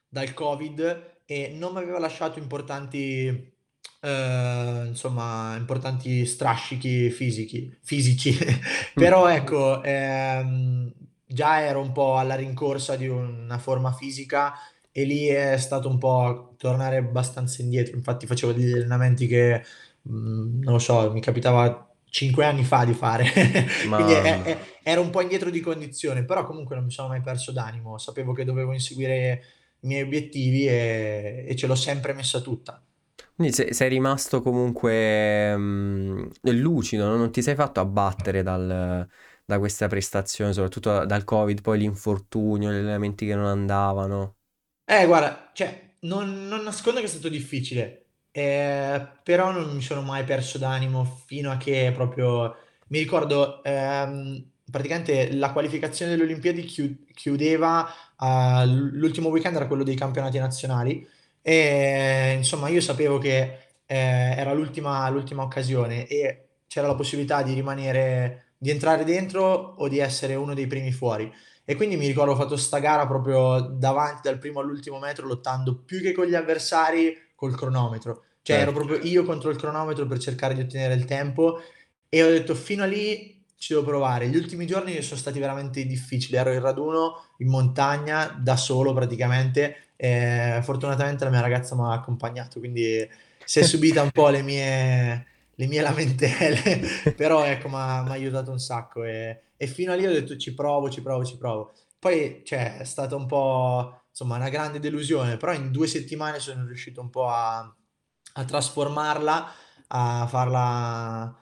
dal 0.07 0.33
Covid 0.33 1.17
e 1.25 1.49
non 1.53 1.73
m'aveva 1.73 1.99
lasciato 1.99 2.39
importanti 2.39 3.51
ehm, 3.99 4.87
insomma, 4.87 5.55
importanti 5.57 6.25
strascichi 6.25 7.09
fisichi 7.09 7.77
fisici. 7.81 8.35
Però 8.93 9.27
ecco, 9.27 9.83
ehm, 9.83 10.91
già 11.25 11.61
ero 11.61 11.81
un 11.81 11.91
po' 11.91 12.17
alla 12.17 12.35
rincorsa 12.35 12.95
di 12.95 13.07
una 13.07 13.57
forma 13.57 13.91
fisica 13.93 14.53
e 14.91 15.03
lì 15.03 15.27
è 15.27 15.57
stato 15.57 15.87
un 15.89 15.97
po' 15.97 16.55
tornare 16.57 16.97
abbastanza 16.97 17.61
indietro. 17.61 17.95
Infatti 17.95 18.25
facevo 18.25 18.53
degli 18.53 18.73
allenamenti 18.73 19.27
che, 19.27 19.63
mhmm, 20.03 20.61
non 20.63 20.73
lo 20.73 20.79
so, 20.79 21.11
mi 21.11 21.21
capitava 21.21 21.87
5 22.09 22.45
anni 22.45 22.63
fa 22.63 22.85
di 22.85 22.93
fare. 22.93 23.25
Quindi 23.93 24.13
e 24.13 24.21
Mamma. 24.21 24.45
e 24.45 24.57
ero 24.83 25.01
un 25.01 25.09
po' 25.11 25.21
indietro 25.21 25.49
di 25.49 25.59
condizione, 25.59 26.25
però 26.25 26.43
comunque 26.45 26.75
non 26.75 26.85
mi 26.85 26.91
sono 26.91 27.09
mai 27.09 27.21
perso 27.21 27.51
d'animo. 27.51 27.97
Sapevo 27.97 28.33
che 28.33 28.43
dovevo 28.45 28.73
inseguire 28.73 29.43
i 29.81 29.87
miei 29.87 30.01
obiettivi 30.03 30.67
e 30.67 31.45
e 31.47 31.55
ce 31.55 31.67
l'ho 31.67 31.75
sempre 31.75 32.13
messa 32.13 32.41
tutta. 32.41 32.83
Quindi 33.39 33.53
se- 33.55 33.73
sei 33.73 33.87
rimasto 33.89 34.41
comunque 34.41 35.55
mm, 35.57 36.25
lucido, 36.41 37.05
no? 37.07 37.15
Non 37.15 37.31
ti 37.31 37.41
sei 37.41 37.55
fatto 37.55 37.79
abbattere 37.79 38.43
dal- 38.43 39.07
da 39.45 39.57
questa 39.59 39.87
prestazione, 39.87 40.51
soprattutto 40.53 41.05
dal 41.05 41.23
Covid, 41.23 41.61
poi 41.61 41.79
l'infortunio, 41.79 42.69
gli 42.71 42.75
allenamenti 42.75 43.25
che 43.25 43.35
non 43.35 43.45
andavano. 43.45 44.35
Eh 44.85 45.05
guarda, 45.05 45.51
cioè 45.53 45.97
non 46.01 46.47
non 46.47 46.63
nascondo 46.63 46.99
che 46.99 47.05
è 47.05 47.09
stato 47.09 47.29
difficile, 47.29 48.05
ehm, 48.31 49.19
però 49.23 49.51
non 49.51 49.75
mi 49.75 49.81
sono 49.81 50.01
mai 50.01 50.23
perso 50.23 50.57
d'animo 50.57 51.03
fino 51.27 51.51
a 51.51 51.57
che 51.57 51.91
proprio 51.93 52.55
mi 52.87 52.97
ricordo, 52.99 53.63
ehm, 53.63 54.43
praticamente 54.71 55.31
la 55.35 55.51
qualificazione 55.51 56.11
delle 56.11 56.23
Olimpiadi 56.23 56.63
chiu 56.63 57.05
chiudeva 57.13 57.87
l 58.65 58.97
l'ultimo 58.97 59.29
weekend 59.29 59.55
era 59.55 59.67
quello 59.67 59.83
dei 59.83 59.95
campionati 59.95 60.39
nazionali 60.39 61.07
e 61.41 62.33
insomma 62.37 62.67
io 62.69 62.81
sapevo 62.81 63.17
che, 63.17 63.57
ehm, 63.85 64.37
era 64.37 64.53
l'ultima 64.53 65.09
l'ultima 65.09 65.43
occasione 65.43 66.05
e 66.07 66.45
c'era 66.67 66.87
la 66.87 66.95
possibilità 66.95 67.41
di 67.43 67.53
rimanere 67.53 68.53
di 68.57 68.69
entrare 68.71 69.03
dentro 69.05 69.43
o 69.77 69.87
di 69.87 69.99
essere 69.99 70.35
uno 70.35 70.53
dei 70.53 70.67
primi 70.67 70.91
fuori. 70.91 71.31
E 71.65 71.75
quindi 71.75 71.97
mi 71.97 72.07
ricordo 72.07 72.31
ho 72.33 72.35
fatto 72.35 72.57
'sta 72.57 72.79
gara 72.79 73.05
proprio 73.07 73.59
davanti 73.61 74.21
dal 74.23 74.37
primo 74.39 74.59
all'ultimo 74.59 74.99
metro, 74.99 75.27
lottando 75.27 75.83
più 75.83 76.01
che 76.01 76.11
con 76.13 76.25
gli 76.25 76.35
avversari, 76.35 77.15
col 77.35 77.55
cronometro. 77.55 78.23
Cioè 78.41 78.57
ero 78.57 78.71
Certo. 78.71 78.73
proprio 78.73 78.97
io 79.01 79.23
contro 79.23 79.49
il 79.51 79.57
cronometro 79.57 80.05
per 80.07 80.17
cercare 80.19 80.53
di 80.55 80.61
ottenere 80.61 80.93
il 80.95 81.05
tempo 81.05 81.59
e 82.09 82.23
ho 82.23 82.29
detto: 82.29 82.55
"Fino 82.55 82.83
a 82.83 82.85
lì 82.87 83.38
ci 83.59 83.73
devo 83.73 83.85
provare". 83.85 84.27
Gli 84.29 84.35
ultimi 84.37 84.65
giorni 84.65 85.01
sono 85.03 85.19
stati 85.19 85.39
veramente 85.39 85.85
difficili. 85.85 86.37
Ero 86.37 86.51
in 86.51 86.61
raduno, 86.61 87.25
in 87.37 87.49
montagna, 87.49 88.27
da 88.41 88.55
solo 88.57 88.93
praticamente, 88.93 89.91
ehm, 89.97 90.63
fortunatamente 90.63 91.23
la 91.25 91.29
mia 91.29 91.41
ragazza 91.41 91.75
m'ha 91.75 91.93
accompagnato, 91.93 92.59
quindi 92.59 93.07
si 93.43 93.59
è 93.59 93.63
subita 93.63 94.01
un 94.01 94.11
po' 94.11 94.29
le 94.29 94.41
mie 94.41 95.25
le 95.59 95.67
mie 95.67 95.81
lamentele, 95.81 96.81
però 97.15 97.43
ecco 97.45 97.67
m'ha 97.67 98.01
m'ha 98.03 98.11
aiutato 98.13 98.51
un 98.51 98.59
sacco 98.59 99.03
e 99.03 99.41
e 99.61 99.67
fino 99.67 99.91
a 99.91 99.95
lì 99.95 100.05
ho 100.05 100.11
detto: 100.11 100.37
"Ci 100.37 100.53
provo, 100.53 100.89
ci 100.89 101.01
provo, 101.01 101.25
ci 101.25 101.37
provo". 101.37 101.73
Poi, 101.99 102.41
cioè, 102.45 102.77
è 102.77 102.85
stata 102.85 103.15
un 103.17 103.25
po', 103.25 104.03
insomma, 104.09 104.37
una 104.37 104.47
grande 104.49 104.79
delusione, 104.79 105.35
però 105.37 105.51
in 105.53 105.69
2 105.71 105.85
settimane 105.87 106.39
sono 106.39 106.65
riuscito 106.65 107.01
un 107.01 107.09
po' 107.09 107.27
a 107.27 107.73
a 108.33 108.45
trasformarla, 108.45 109.51
a 109.87 110.27
farla 110.27 111.35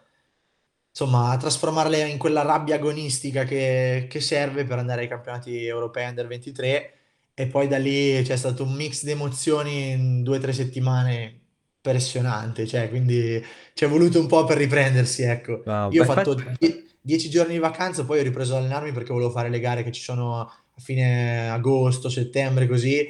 insomma, 1.00 1.30
a 1.30 1.38
trasformarla 1.38 1.98
in 1.98 2.18
quella 2.18 2.42
rabbia 2.42 2.76
agonistica 2.76 3.44
che 3.44 4.08
che 4.10 4.20
serve 4.20 4.64
per 4.64 4.80
andare 4.80 5.02
ai 5.02 5.08
campionati 5.08 5.64
europei 5.64 6.08
Under 6.08 6.26
23 6.26 6.94
e 7.36 7.46
poi 7.46 7.68
da 7.68 7.78
lì 7.78 8.20
c'è 8.24 8.36
stato 8.36 8.64
un 8.64 8.74
mix 8.74 9.04
di 9.04 9.12
emozioni 9.12 9.92
in 9.92 10.24
2, 10.24 10.40
3 10.40 10.54
settimane 10.54 11.42
impressionante, 11.76 12.66
cioè 12.66 12.90
quindi 12.90 13.40
c'è 13.76 13.88
voluto 13.88 14.20
un 14.20 14.26
po' 14.26 14.44
per 14.44 14.58
riprendersi, 14.58 15.22
ecco. 15.22 15.62
Wow. 15.66 15.92
Io 15.92 16.02
ho 16.02 16.06
fatto 16.06 16.34
die 16.34 16.86
10 17.00 17.30
giorni 17.30 17.54
di 17.54 17.60
vacanza, 17.60 18.04
poi 18.04 18.20
ho 18.20 18.24
ripreso 18.24 18.56
ad 18.56 18.64
allenarmi 18.64 18.92
perché 18.92 19.14
volevo 19.14 19.30
fare 19.30 19.50
le 19.50 19.60
gare 19.60 19.84
che 19.84 19.92
ci 19.92 20.02
sono 20.02 20.42
a 20.42 20.82
fine 20.82 21.48
agosto, 21.52 22.10
settembre, 22.10 22.68
così. 22.68 23.08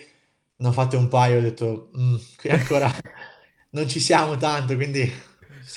Ne 0.58 0.68
ho 0.68 0.72
fatte 0.74 0.98
un 0.98 1.08
paio, 1.08 1.38
ho 1.38 1.42
detto: 1.42 1.90
"Mhmm, 1.94 2.20
qui 2.36 2.50
ancora 2.50 2.92
non 3.72 3.88
ci 3.88 4.02
siamo 4.02 4.36
tanto", 4.36 4.76
quindi 4.76 5.10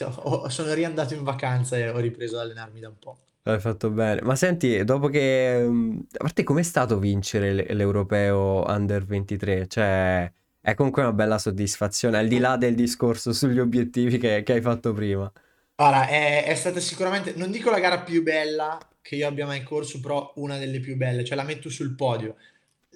ho 0.02 0.48
sono 0.50 0.72
riandato 0.74 1.14
in 1.14 1.22
vacanza 1.24 1.76
e 1.76 1.88
ho 1.88 1.98
ripreso 1.98 2.36
ad 2.38 2.44
allenarmi 2.46 2.80
da 2.80 2.88
un 2.88 2.98
po'. 2.98 3.18
hai 3.44 3.60
fatto 3.60 3.90
bene. 3.90 4.20
Ma 4.22 4.36
senti, 4.36 4.84
dopo 4.84 5.08
che... 5.08 5.64
mm, 5.66 5.98
A 6.14 6.18
parte 6.18 6.42
com'è 6.42 6.62
stato 6.62 6.98
vincere 6.98 7.52
l- 7.54 7.76
l'Europeo 7.76 8.64
Under 8.66 9.04
23? 9.04 9.66
Cioè, 9.66 10.32
è 10.60 10.74
comunque 10.74 11.02
una 11.02 11.12
bella 11.12 11.38
soddisfazione, 11.38 12.18
al 12.18 12.28
di 12.28 12.38
là 12.38 12.56
del 12.56 12.74
discorso 12.74 13.32
sugli 13.32 13.58
obiettivi 13.58 14.18
che, 14.18 14.42
che 14.42 14.52
hai 14.52 14.60
fatto 14.60 14.92
prima. 14.92 15.30
Guarda, 15.74 16.08
è 16.08 16.44
è 16.44 16.54
stata 16.54 16.78
sicuramente 16.80 17.32
non 17.34 17.50
dico 17.50 17.70
la 17.70 17.78
gara 17.80 18.02
più 18.02 18.22
bella 18.22 18.78
che 19.00 19.16
io 19.16 19.26
abbia 19.26 19.46
mai 19.46 19.62
corso, 19.62 19.98
però 20.00 20.30
una 20.36 20.58
delle 20.58 20.78
più 20.80 20.96
belle, 20.96 21.24
cioè 21.24 21.36
la 21.36 21.42
metto 21.42 21.70
sul 21.70 21.94
podio. 21.94 22.36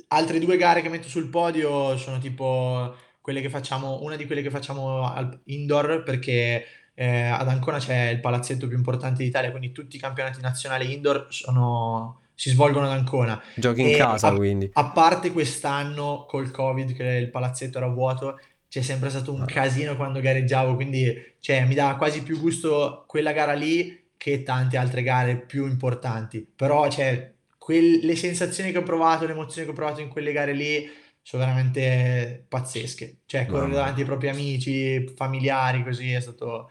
Altre 0.08 0.38
2 0.38 0.56
gare 0.58 0.82
che 0.82 0.88
metto 0.90 1.08
sul 1.08 1.30
podio 1.30 1.96
sono 1.96 2.18
tipo 2.18 2.94
quelle 3.22 3.40
che 3.40 3.48
facciamo 3.48 4.02
una 4.02 4.16
di 4.16 4.26
quelle 4.26 4.42
che 4.42 4.50
facciamo 4.50 5.02
al 5.10 5.40
indoor 5.46 6.02
perché, 6.02 6.66
ehm, 6.94 7.32
ad 7.34 7.48
Ancona 7.48 7.78
c'è 7.78 8.08
il 8.10 8.20
palazzetto 8.20 8.66
più 8.68 8.76
importante 8.76 9.22
d'Italia, 9.22 9.50
quindi 9.50 9.72
tutti 9.72 9.96
i 9.96 9.98
campionati 9.98 10.40
nazionali 10.40 10.92
indoor 10.92 11.26
sono 11.30 12.20
si 12.34 12.50
svolgono 12.50 12.86
ad 12.86 12.92
Ancona. 12.92 13.40
Giochi 13.56 13.80
in 13.82 13.90
E 13.90 13.92
casa, 13.92 14.28
a 14.28 14.32
quindi. 14.32 14.72
a 14.72 14.90
parte 14.90 15.30
quest'anno 15.32 16.24
col 16.26 16.50
Covid 16.50 16.92
che 16.94 17.04
il 17.04 17.30
palazzetto 17.30 17.78
era 17.78 17.86
vuoto, 17.88 18.38
c'è 18.68 18.82
sempre 18.82 19.10
stato 19.10 19.32
un 19.32 19.42
Ah, 19.42 19.46
casino 19.46 19.94
quando 19.96 20.20
gareggiavo, 20.20 20.74
quindi 20.74 21.36
cioè 21.40 21.64
mi 21.64 21.74
dava 21.74 21.96
quasi 21.96 22.22
più 22.22 22.40
gusto 22.40 23.04
quella 23.06 23.32
gara 23.32 23.52
lì 23.52 24.02
che 24.16 24.42
tante 24.42 24.76
altre 24.76 25.02
gare 25.02 25.38
più 25.40 25.66
importanti. 25.66 26.40
Però, 26.56 26.88
cioè, 26.90 27.32
quel 27.58 28.00
le 28.02 28.16
sensazioni 28.16 28.72
che 28.72 28.78
ho 28.78 28.82
provato, 28.82 29.26
le 29.26 29.32
emozioni 29.32 29.66
che 29.66 29.72
ho 29.72 29.76
provato 29.76 30.00
in 30.00 30.08
quelle 30.08 30.32
gare 30.32 30.52
lì 30.54 30.88
sono 31.22 31.44
veramente 31.44 32.44
pazzesche. 32.48 33.20
Cioè, 33.26 33.46
correre 33.46 33.72
davanti 33.74 34.00
ai 34.00 34.06
propri 34.06 34.28
amici, 34.28 35.06
familiari, 35.16 35.82
così 35.84 36.10
è 36.12 36.20
stato 36.20 36.70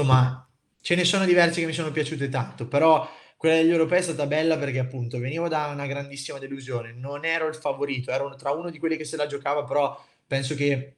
insomma, 0.00 0.48
ce 0.80 0.94
ne 0.94 1.04
sono 1.04 1.24
diverse 1.24 1.60
che 1.60 1.66
mi 1.66 1.72
sono 1.72 1.90
piaciute 1.90 2.28
tanto, 2.28 2.66
però 2.68 3.08
quella 3.36 3.56
degli 3.56 3.70
europei 3.70 3.98
è 4.00 4.02
stata 4.02 4.26
bella 4.26 4.56
perché 4.58 4.78
appunto 4.78 5.18
venivo 5.18 5.48
da 5.48 5.66
una 5.68 5.86
grandissima 5.86 6.38
delusione, 6.38 6.92
non 6.92 7.24
ero 7.24 7.48
il 7.48 7.54
favorito, 7.54 8.10
ero 8.10 8.34
tra 8.36 8.50
uno 8.52 8.70
di 8.70 8.78
quelli 8.78 8.96
che 8.96 9.04
se 9.04 9.16
la 9.16 9.26
giocava, 9.26 9.64
però 9.64 9.98
penso 10.26 10.54
che 10.54 10.94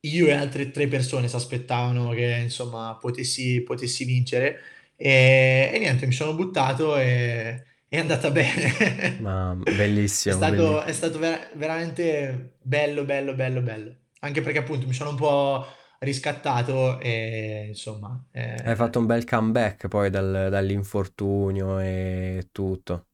io 0.00 0.26
e 0.28 0.32
altre 0.32 0.70
3 0.70 0.88
persone 0.88 1.28
s'aspettavano 1.28 2.10
che 2.10 2.38
insomma 2.42 2.96
potessi 3.00 3.62
potessi 3.62 4.04
vincere, 4.04 4.60
ehm, 4.96 5.74
e 5.74 5.78
niente, 5.78 6.06
mi 6.06 6.12
sono 6.12 6.34
buttato 6.34 6.96
e 6.96 7.64
è 7.88 7.98
andata 7.98 8.30
bene. 8.32 9.18
Ma 9.18 9.54
È 9.62 9.72
bellissimo, 9.74 10.32
stato 10.32 10.48
belli- 10.48 10.84
è 10.84 10.92
stato 10.92 11.18
vera 11.18 11.48
veramente 11.54 12.56
bello, 12.62 13.04
bello, 13.04 13.34
bello, 13.34 13.60
bello. 13.62 13.96
Anche 14.20 14.42
perché 14.42 14.58
appunto 14.58 14.86
mi 14.86 14.92
sono 14.92 15.10
un 15.10 15.16
po' 15.16 15.66
riscattato 16.00 16.98
e 17.00 17.66
insomma, 17.68 18.22
Hai 18.62 18.74
ehm 18.74 18.76
fatto 18.76 18.98
un 18.98 19.04
bel 19.06 19.24
comeback 19.24 19.88
poi 19.88 20.08
dal- 20.08 20.48
dall'infortunio 20.50 21.78
e 21.78 22.48
tutto. 22.52 23.08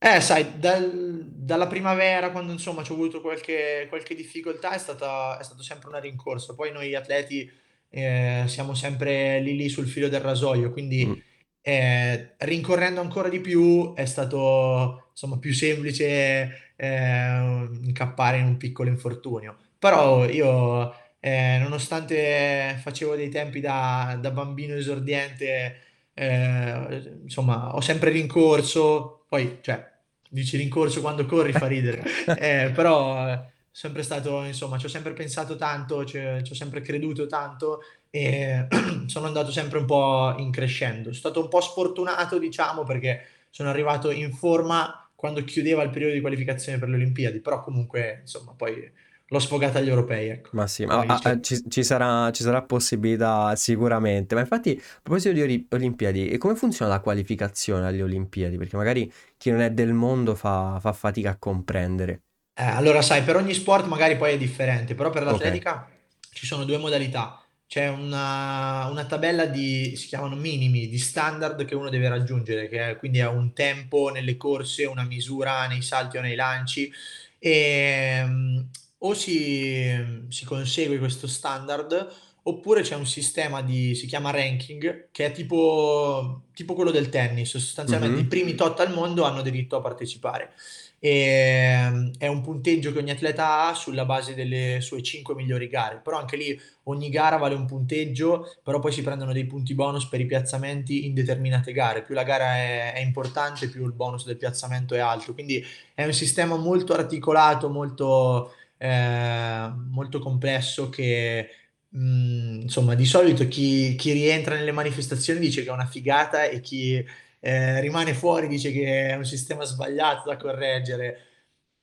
Eh, 0.00 0.20
sai, 0.20 0.58
dal 0.60 1.24
dalla 1.28 1.66
primavera 1.66 2.30
quando 2.30 2.52
insomma 2.52 2.82
c'ho 2.82 2.92
avuto 2.94 3.20
qualche 3.20 3.86
qualche 3.88 4.14
difficoltà 4.14 4.72
è 4.74 4.78
stata 4.78 5.38
è 5.38 5.42
stato 5.42 5.62
sempre 5.62 5.88
una 5.88 5.98
rincorsa. 5.98 6.54
Poi 6.54 6.70
noi 6.72 6.94
atleti, 6.94 7.50
ehm, 7.90 8.46
siamo 8.46 8.74
sempre 8.74 9.40
lì, 9.40 9.56
lì 9.56 9.68
sul 9.68 9.88
filo 9.88 10.08
del 10.08 10.20
rasoio, 10.20 10.70
quindi, 10.70 11.20
ehm, 11.62 12.34
rincorrendo 12.38 13.00
ancora 13.00 13.28
di 13.28 13.40
più 13.40 13.92
è 13.94 14.04
stato 14.06 15.08
insomma 15.10 15.38
più 15.38 15.52
semplice, 15.52 16.74
ehm, 16.76 17.80
incappare 17.84 18.38
in 18.38 18.46
un 18.46 18.56
piccolo 18.56 18.88
infortunio. 18.90 19.56
Però 19.78 20.24
io, 20.28 20.92
ehm, 21.20 21.62
nonostante 21.62 22.78
facevo 22.82 23.14
dei 23.16 23.28
tempi 23.30 23.60
da 23.60 24.16
da 24.20 24.30
bambino 24.30 24.74
esordiente, 24.74 25.80
ehm, 26.14 27.20
insomma 27.24 27.74
ho 27.74 27.80
sempre 27.80 28.10
rincorso, 28.10 29.24
poi 29.28 29.58
cioè 29.62 29.96
dici 30.30 30.56
rincorso 30.56 31.00
quando 31.00 31.24
corri 31.26 31.52
fa 31.52 31.66
ridere, 31.66 32.02
ehm, 32.38 32.72
però 32.74 33.28
eh, 33.28 33.40
sempre 33.70 34.02
stato 34.02 34.42
insomma 34.44 34.76
c'ho 34.76 34.88
sempre 34.88 35.12
pensato 35.12 35.56
tanto, 35.56 36.04
c 36.04 36.40
c'ho 36.42 36.54
sempre 36.54 36.80
creduto 36.82 37.26
tanto 37.26 37.80
e 38.10 38.66
sono 39.06 39.26
andato 39.26 39.50
sempre 39.50 39.78
un 39.78 39.84
po' 39.86 40.34
in 40.38 40.50
crescendo. 40.50 41.04
Sono 41.04 41.14
stato 41.14 41.40
un 41.40 41.48
po' 41.48 41.60
sfortunato 41.60 42.38
diciamo 42.38 42.84
perché 42.84 43.26
sono 43.50 43.68
arrivato 43.70 44.10
in 44.10 44.32
forma 44.32 45.08
quando 45.14 45.42
chiudeva 45.44 45.82
il 45.82 45.90
periodo 45.90 46.14
di 46.14 46.20
qualificazione 46.20 46.78
per 46.78 46.88
le 46.88 46.96
Olimpiadi, 46.96 47.40
però 47.40 47.62
comunque 47.62 48.18
insomma 48.22 48.52
poi 48.56 48.90
l'ho 49.28 49.38
sfogata 49.38 49.78
agli 49.78 49.88
europei, 49.88 50.28
ecco. 50.30 50.50
Ma 50.52 50.66
sì, 50.66 50.86
ma 50.86 51.00
Poi 51.00 51.06
a 51.06 51.20
a 51.22 51.40
cer 51.40 51.40
ci 51.40 51.62
ci 51.68 51.84
sarà 51.84 52.30
ci 52.32 52.42
sarà 52.42 52.62
possibilità 52.62 53.54
sicuramente. 53.54 54.34
Ma 54.34 54.40
infatti, 54.40 54.70
a 54.80 55.00
proposito 55.02 55.34
di 55.34 55.42
Oli 55.42 55.66
Olimpiadi, 55.70 56.28
e 56.30 56.38
come 56.38 56.54
funziona 56.56 56.90
la 56.92 57.00
qualificazione 57.00 57.86
alle 57.86 58.02
Olimpiadi? 58.02 58.56
Perché 58.56 58.76
magari 58.76 59.12
chi 59.36 59.50
non 59.50 59.60
è 59.60 59.70
del 59.70 59.92
mondo 59.92 60.34
fa 60.34 60.78
fa 60.80 60.92
fatica 60.94 61.30
a 61.30 61.36
comprendere. 61.38 62.22
Eh, 62.60 62.64
allora 62.64 63.02
sai, 63.02 63.22
per 63.22 63.36
ogni 63.36 63.54
sport 63.54 63.86
magari 63.86 64.16
poi 64.16 64.32
è 64.34 64.36
differente, 64.36 64.94
però 64.94 65.10
per 65.10 65.22
Okay. 65.28 65.62
l'atletica 65.62 65.88
ci 66.32 66.44
sono 66.46 66.64
2 66.64 66.76
modalità. 66.78 67.40
C'è 67.66 67.86
una 67.88 68.86
una 68.90 69.04
tabella 69.06 69.46
di 69.46 69.94
si 69.96 70.08
chiamano 70.08 70.34
minimi, 70.34 70.88
di 70.88 70.98
standard 70.98 71.64
che 71.64 71.74
uno 71.76 71.88
deve 71.90 72.08
raggiungere, 72.08 72.66
che 72.68 72.90
è 72.90 72.96
quindi 72.96 73.20
ha 73.20 73.28
un 73.30 73.52
tempo 73.52 74.08
nelle 74.10 74.36
corse, 74.36 74.86
una 74.86 75.04
misura 75.04 75.66
nei 75.68 75.82
salti 75.82 76.16
o 76.16 76.20
nei 76.20 76.34
lanci, 76.34 76.90
ehm, 77.38 78.68
o 78.98 79.14
si 79.14 80.26
si 80.28 80.44
consegue 80.44 80.98
questo 80.98 81.26
standard, 81.26 82.08
oppure 82.42 82.82
c'è 82.82 82.94
un 82.96 83.06
sistema 83.06 83.62
di 83.62 83.94
si 83.94 84.06
chiama 84.06 84.30
ranking, 84.30 85.08
che 85.12 85.26
è 85.26 85.32
tipo 85.32 86.44
tipo 86.54 86.74
quello 86.74 86.90
del 86.90 87.08
tennis. 87.08 87.50
Sostanzialmente 87.56 88.20
i 88.20 88.24
Mh-mh. 88.24 88.28
primi 88.28 88.54
tot 88.54 88.80
al 88.80 88.92
mondo 88.92 89.24
hanno 89.24 89.42
diritto 89.42 89.76
a 89.76 89.80
partecipare. 89.80 90.52
Ehm, 91.00 92.10
è 92.18 92.26
un 92.26 92.40
punteggio 92.40 92.90
che 92.92 92.98
ogni 92.98 93.10
atleta 93.10 93.66
ha 93.68 93.74
sulla 93.74 94.04
base 94.04 94.34
delle 94.34 94.78
sue 94.80 95.00
5 95.02 95.34
migliori 95.34 95.68
gare, 95.68 96.00
però 96.02 96.18
anche 96.18 96.36
lì 96.36 96.58
ogni 96.84 97.08
gara 97.08 97.36
vale 97.36 97.54
un 97.54 97.66
punteggio, 97.66 98.56
però 98.64 98.80
poi 98.80 98.90
si 98.92 99.02
prendono 99.02 99.32
dei 99.32 99.46
punti 99.46 99.74
bonus 99.74 100.06
per 100.08 100.20
i 100.20 100.26
piazzamenti 100.26 101.06
in 101.06 101.14
determinate 101.14 101.72
gare. 101.72 102.02
Più 102.02 102.14
la 102.14 102.24
gara 102.24 102.56
è 102.56 102.92
è 102.94 103.00
importante, 103.00 103.68
più 103.68 103.84
il 103.86 103.92
bonus 103.92 104.24
del 104.24 104.36
piazzamento 104.36 104.94
è 104.94 104.98
alto. 104.98 105.34
Quindi 105.34 105.64
è 105.94 106.04
un 106.04 106.12
sistema 106.12 106.56
molto 106.56 106.94
articolato, 106.94 107.68
molto, 107.70 108.52
ehm, 108.78 109.88
molto 109.90 110.18
complesso 110.20 110.88
che, 110.88 111.50
mhmm, 111.90 112.60
insomma 112.62 112.94
di 112.94 113.04
solito 113.06 113.46
chi 113.48 113.94
chi 113.96 114.12
rientra 114.12 114.54
nelle 114.56 114.72
manifestazioni 114.72 115.40
dice 115.40 115.62
che 115.62 115.68
è 115.70 115.72
una 115.72 115.86
figata 115.86 116.44
e 116.44 116.60
chi 116.60 117.04
ehm, 117.40 117.80
rimane 117.80 118.14
fuori, 118.14 118.48
dice 118.48 118.72
che 118.72 119.08
è 119.10 119.14
un 119.16 119.24
sistema 119.24 119.64
sbagliato 119.64 120.28
da 120.28 120.36
correggere. 120.36 121.22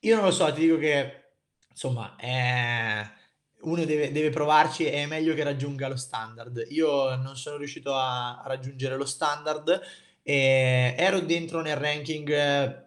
Io 0.01 0.15
non 0.15 0.25
lo 0.25 0.31
so, 0.31 0.51
ti 0.53 0.61
dico 0.61 0.77
che 0.77 1.23
insomma, 1.69 2.15
ehm, 2.19 3.11
uno 3.61 3.83
deve 3.85 4.11
deve 4.11 4.29
provarci 4.29 4.85
e 4.85 4.91
è 5.03 5.05
meglio 5.07 5.33
che 5.33 5.43
raggiunga 5.43 5.87
lo 5.87 5.95
standard. 5.95 6.65
Io 6.69 7.15
non 7.15 7.35
sono 7.37 7.57
riuscito 7.57 7.93
a 7.95 8.43
raggiungere 8.45 8.95
lo 8.95 9.05
standard, 9.05 9.81
ehm, 10.23 10.93
ero 10.97 11.19
dentro 11.21 11.61
nel 11.61 11.75
ranking 11.77 12.83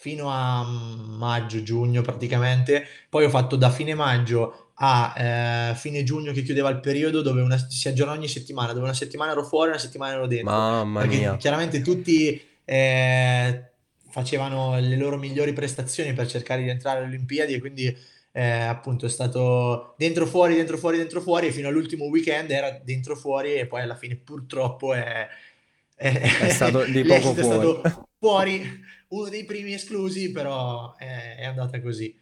fino 0.00 0.30
a 0.30 0.64
maggio, 0.64 1.62
giugno 1.62 2.00
praticamente, 2.00 2.86
poi 3.10 3.26
ho 3.26 3.28
fatto 3.28 3.54
da 3.56 3.68
fine 3.68 3.94
maggio 3.94 4.70
a, 4.76 5.12
ehm, 5.14 5.74
fine 5.74 6.02
giugno 6.04 6.32
che 6.32 6.42
chiudeva 6.42 6.70
il 6.70 6.80
periodo 6.80 7.20
dove 7.20 7.42
una 7.42 7.58
si 7.68 7.86
aggiorna 7.86 8.14
ogni 8.14 8.26
settimana, 8.26 8.72
dove 8.72 8.84
una 8.84 8.94
settimana 8.94 9.32
ero 9.32 9.44
fuori, 9.44 9.68
una 9.68 9.78
settimana 9.78 10.14
ero 10.14 10.26
dentro, 10.26 10.56
Mamma 10.56 11.00
perché 11.00 11.16
mia. 11.18 11.36
chiaramente 11.36 11.82
tutti, 11.82 12.40
ehm, 12.64 13.68
facevano 14.08 14.78
le 14.80 14.96
loro 14.96 15.18
migliori 15.18 15.52
prestazioni 15.52 16.14
per 16.14 16.26
cercare 16.28 16.62
di 16.62 16.70
entrare 16.70 17.00
alle 17.00 17.08
Olimpiadi 17.08 17.52
e 17.52 17.60
quindi, 17.60 17.94
ehm, 18.32 18.68
appunto 18.70 19.04
è 19.04 19.10
stato 19.10 19.94
dentro 19.98 20.24
fuori, 20.24 20.54
dentro 20.54 20.78
fuori, 20.78 20.96
dentro 20.96 21.20
fuori 21.20 21.48
e 21.48 21.52
fino 21.52 21.68
all'ultimo 21.68 22.06
weekend 22.06 22.50
era 22.50 22.70
dentro 22.82 23.16
fuori 23.16 23.52
e 23.52 23.66
poi 23.66 23.82
alla 23.82 23.96
fine 23.96 24.16
purtroppo 24.16 24.94
è 24.94 25.28
è 26.40 26.48
stato 26.48 26.84
di 26.84 27.04
poco 27.04 27.34
fuori. 27.34 27.66
stato 27.66 28.08
fuori, 28.18 28.80
uno 29.08 29.28
dei 29.28 29.44
primi 29.44 29.74
esclusi, 29.74 30.30
però 30.32 30.94
è 30.96 31.36
è 31.36 31.44
andata 31.44 31.80
così. 31.80 32.16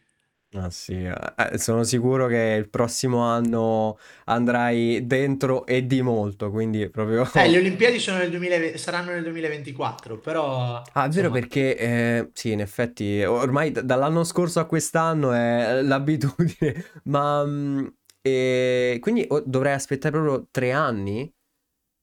Ah 0.54 0.70
sì, 0.70 0.94
eh, 0.94 1.14
eh, 1.52 1.58
sono 1.58 1.82
sicuro 1.84 2.26
che 2.26 2.56
il 2.58 2.70
prossimo 2.70 3.18
anno 3.22 3.98
andrai 4.24 5.06
dentro 5.06 5.66
e 5.66 5.86
di 5.86 6.00
molto, 6.00 6.50
quindi 6.50 6.88
proprio 6.88 7.24
Eh, 7.34 7.48
le 7.48 7.58
Olimpiadi 7.58 7.98
sono 7.98 8.16
nel 8.18 8.30
duemilave 8.30 8.78
saranno 8.78 9.10
nel 9.12 9.22
2024, 9.22 10.18
però 10.18 10.82
Ah, 10.92 11.04
è 11.04 11.08
vero 11.10 11.28
insomma 11.28 11.40
perché, 11.40 11.76
ehm, 11.76 12.30
sì, 12.32 12.50
in 12.52 12.60
effetti 12.60 13.22
ormai 13.22 13.70
d 13.70 13.82
dall'anno 13.82 14.24
scorso 14.24 14.58
a 14.58 14.64
quest'anno 14.66 15.32
è 15.32 15.82
l'abitudine, 15.82 16.74
ma, 17.04 17.44
mhmm, 17.44 17.94
ehm, 18.22 18.98
quindi 18.98 19.24
o 19.28 19.40
dovrei 19.46 19.74
aspettare 19.74 20.18
proprio 20.18 20.48
3 20.50 20.72
anni? 20.72 21.30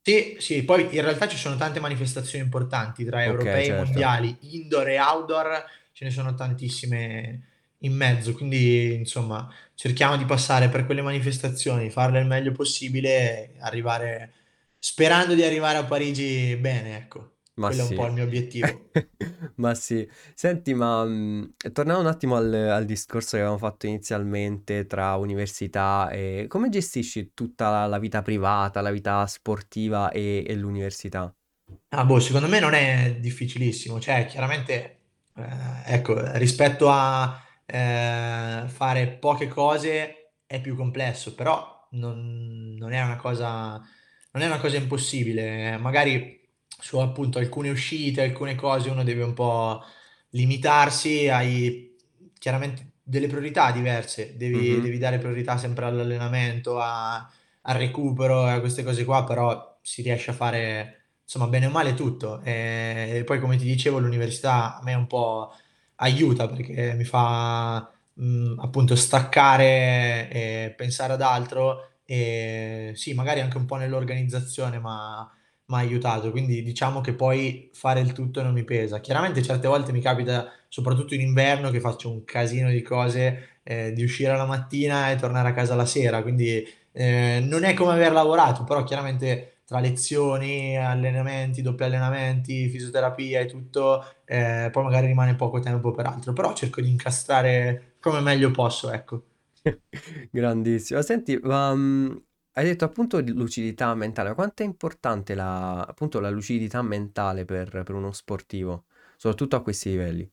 Sì, 0.08 0.36
sì, 0.40 0.64
poi 0.64 0.84
in 0.96 1.02
realtà 1.02 1.28
ci 1.28 1.36
sono 1.36 1.56
tante 1.56 1.80
manifestazioni 1.80 2.44
importanti 2.44 3.04
tra 3.04 3.24
Okay, 3.24 3.32
europei 3.32 3.70
e 3.70 3.74
certo. 3.74 3.84
mondiali, 3.84 4.38
indoor 4.42 4.88
e 4.90 5.00
outdoor, 5.00 5.66
ce 5.94 6.06
ne 6.06 6.12
sono 6.12 6.36
tantissime 6.36 7.48
in 7.80 7.94
mezzo, 7.96 8.34
quindi 8.34 8.94
insomma 8.94 9.52
cerchiamo 9.74 10.16
di 10.16 10.26
passare 10.26 10.70
per 10.70 10.86
quelle 10.86 11.02
manifestazioni, 11.02 11.90
farle 11.90 12.20
il 12.20 12.28
meglio 12.28 12.52
possibile 12.52 13.54
e 13.56 13.60
arrivare 13.62 14.34
sperando 14.78 15.34
di 15.34 15.42
arrivare 15.42 15.80
a 15.80 15.86
Parigi 15.86 16.56
bene, 16.58 16.98
ecco. 16.98 17.35
Ma 17.58 17.72
Quello 17.72 17.82
è 17.82 17.86
un 17.86 17.94
sì. 17.94 17.96
po' 17.96 18.06
il 18.06 18.14
mio 18.14 18.24
obiettivo. 18.24 18.92
Ma 19.58 19.74
sì. 19.76 20.08
Senti, 20.34 20.74
ma, 20.74 21.04
mhmm, 21.06 21.54
tornando 21.72 22.02
un 22.02 22.08
attimo 22.08 22.36
al 22.36 22.54
al 22.54 22.86
discorso 22.86 23.32
che 23.32 23.38
avevamo 23.38 23.58
fatto 23.58 23.88
inizialmente 23.88 24.86
tra 24.86 25.16
università 25.16 26.10
e 26.10 26.46
come 26.50 26.70
gestisci 26.70 27.34
tutta 27.34 27.86
la 27.88 28.00
vita 28.00 28.22
privata, 28.22 28.82
la 28.82 28.92
vita 28.92 29.26
sportiva 29.28 30.12
e 30.12 30.44
e 30.48 30.56
l'università? 30.56 31.34
Ah, 31.90 32.04
boh, 32.06 32.20
secondo 32.20 32.48
me 32.48 32.60
non 32.60 32.74
è 32.74 33.16
difficilissimo, 33.20 34.00
cioè 34.00 34.26
chiaramente, 34.26 35.00
ehm, 35.36 35.84
ecco, 35.86 36.16
rispetto 36.38 36.90
a, 36.90 37.42
ehm, 37.66 38.68
fare 38.68 39.08
poche 39.18 39.48
cose 39.48 40.34
è 40.46 40.60
più 40.62 40.76
complesso, 40.76 41.34
però 41.36 41.88
non 41.92 42.76
non 42.78 42.92
è 42.92 43.02
una 43.02 43.16
cosa 43.16 43.82
non 44.32 44.44
è 44.44 44.46
una 44.48 44.60
cosa 44.60 44.76
impossibile. 44.78 45.78
Magari 45.78 46.45
su 46.80 46.98
appunto 47.00 47.40
alcune 47.40 47.70
uscite, 47.70 48.24
alcune 48.24 48.56
cose 48.56 48.90
uno 48.90 49.04
deve 49.04 49.24
un 49.24 49.34
po' 49.34 49.84
limitarsi, 50.32 51.28
hai 51.30 51.96
chiaramente 52.38 52.92
delle 53.04 53.28
priorità 53.28 53.72
diverse, 53.72 54.36
devi 54.36 54.80
Mh-mh. 54.80 54.82
devi 54.82 54.98
dare 54.98 55.18
priorità 55.20 55.58
sempre 55.58 55.86
all'allenamento, 55.86 56.80
a 56.80 57.30
al 57.68 57.76
recupero 57.78 58.48
e 58.48 58.52
a 58.52 58.60
queste 58.60 58.84
cose 58.84 59.04
qua, 59.06 59.24
però 59.24 59.78
si 59.82 60.02
riesce 60.02 60.32
a 60.32 60.34
fare 60.34 61.00
Insomma, 61.28 61.48
bene 61.48 61.66
o 61.66 61.72
male 61.72 61.96
tutto. 61.96 62.40
Ehm, 62.44 63.16
e 63.16 63.24
poi 63.24 63.40
come 63.40 63.58
ti 63.58 63.64
dicevo 63.66 63.98
l'università 63.98 64.78
a 64.78 64.84
me 64.84 64.94
un 64.94 65.08
po' 65.08 65.52
aiuta 65.96 66.48
perché 66.48 66.94
mi 66.94 67.04
fa, 67.04 67.92
mhmm, 68.14 68.60
appunto 68.60 68.96
staccare 68.96 70.30
e 70.30 70.74
pensare 70.78 71.14
ad 71.14 71.22
altro, 71.24 71.94
ehm, 72.06 72.94
sì, 72.94 73.14
magari 73.14 73.42
anche 73.42 73.58
un 73.58 73.66
po' 73.66 73.76
nell'organizzazione 73.78 74.78
m'ha 75.68 75.78
m'ha 75.78 75.78
aiutato, 75.80 76.32
quindi 76.32 76.62
diciamo 76.64 77.02
che 77.02 77.14
poi 77.14 77.70
fare 77.74 78.00
il 78.00 78.12
tutto 78.14 78.42
non 78.44 78.54
mi 78.54 78.64
pesa. 78.64 79.00
Chiaramente 79.00 79.42
certe 79.42 79.68
volte 79.68 79.92
mi 79.92 80.02
capita, 80.02 80.52
soprattutto 80.68 81.14
in 81.16 81.22
inverno, 81.22 81.72
che 81.72 81.80
faccio 81.80 82.12
un 82.12 82.24
casino 82.24 82.70
di 82.70 82.82
cose, 82.82 83.60
ehm, 83.64 83.90
di 83.94 84.04
uscire 84.04 84.36
la 84.36 84.46
mattina 84.46 85.12
e 85.12 85.16
tornare 85.16 85.50
a 85.50 85.54
casa 85.54 85.76
la 85.76 85.86
sera, 85.86 86.22
quindi, 86.22 86.64
ehm, 86.92 87.48
non 87.48 87.64
è 87.64 87.74
come 87.74 87.94
aver 87.94 88.12
lavorato, 88.12 88.64
però 88.64 88.84
chiaramente 88.84 89.60
tra 89.66 89.80
lezioni, 89.80 90.78
allenamenti, 90.78 91.62
doppi 91.64 91.84
allenamenti, 91.84 92.70
fisioterapia 92.70 93.40
e 93.42 93.46
tutto, 93.48 94.04
ehm, 94.26 94.70
poi 94.72 94.84
magari 94.84 95.08
rimane 95.08 95.36
poco 95.36 95.60
tempo 95.60 95.92
per 95.92 96.06
altro, 96.06 96.34
però 96.34 96.54
cerco 96.54 96.82
di 96.82 96.90
incastrare 96.90 97.96
come 98.00 98.20
meglio 98.22 98.52
posso, 98.52 98.92
ecco. 98.92 99.24
Grandissimo. 100.32 101.02
Senti, 101.02 101.38
mhmm, 101.42 102.22
hai 102.58 102.66
detto 102.66 102.86
appunto 102.86 103.22
di 103.22 103.32
lucidità 103.34 103.94
mentale, 103.96 104.30
ma 104.30 104.36
quanto 104.36 104.64
è 104.64 104.66
importante 104.66 105.36
la 105.36 105.82
appunto 105.86 106.20
la 106.20 106.30
lucidità 106.30 106.82
mentale 106.82 107.46
per 107.46 107.70
per 107.84 107.92
uno 107.96 108.12
sportivo, 108.12 108.86
soprattutto 109.18 109.56
a 109.56 109.62
questi 109.62 109.90
livelli? 109.90 110.30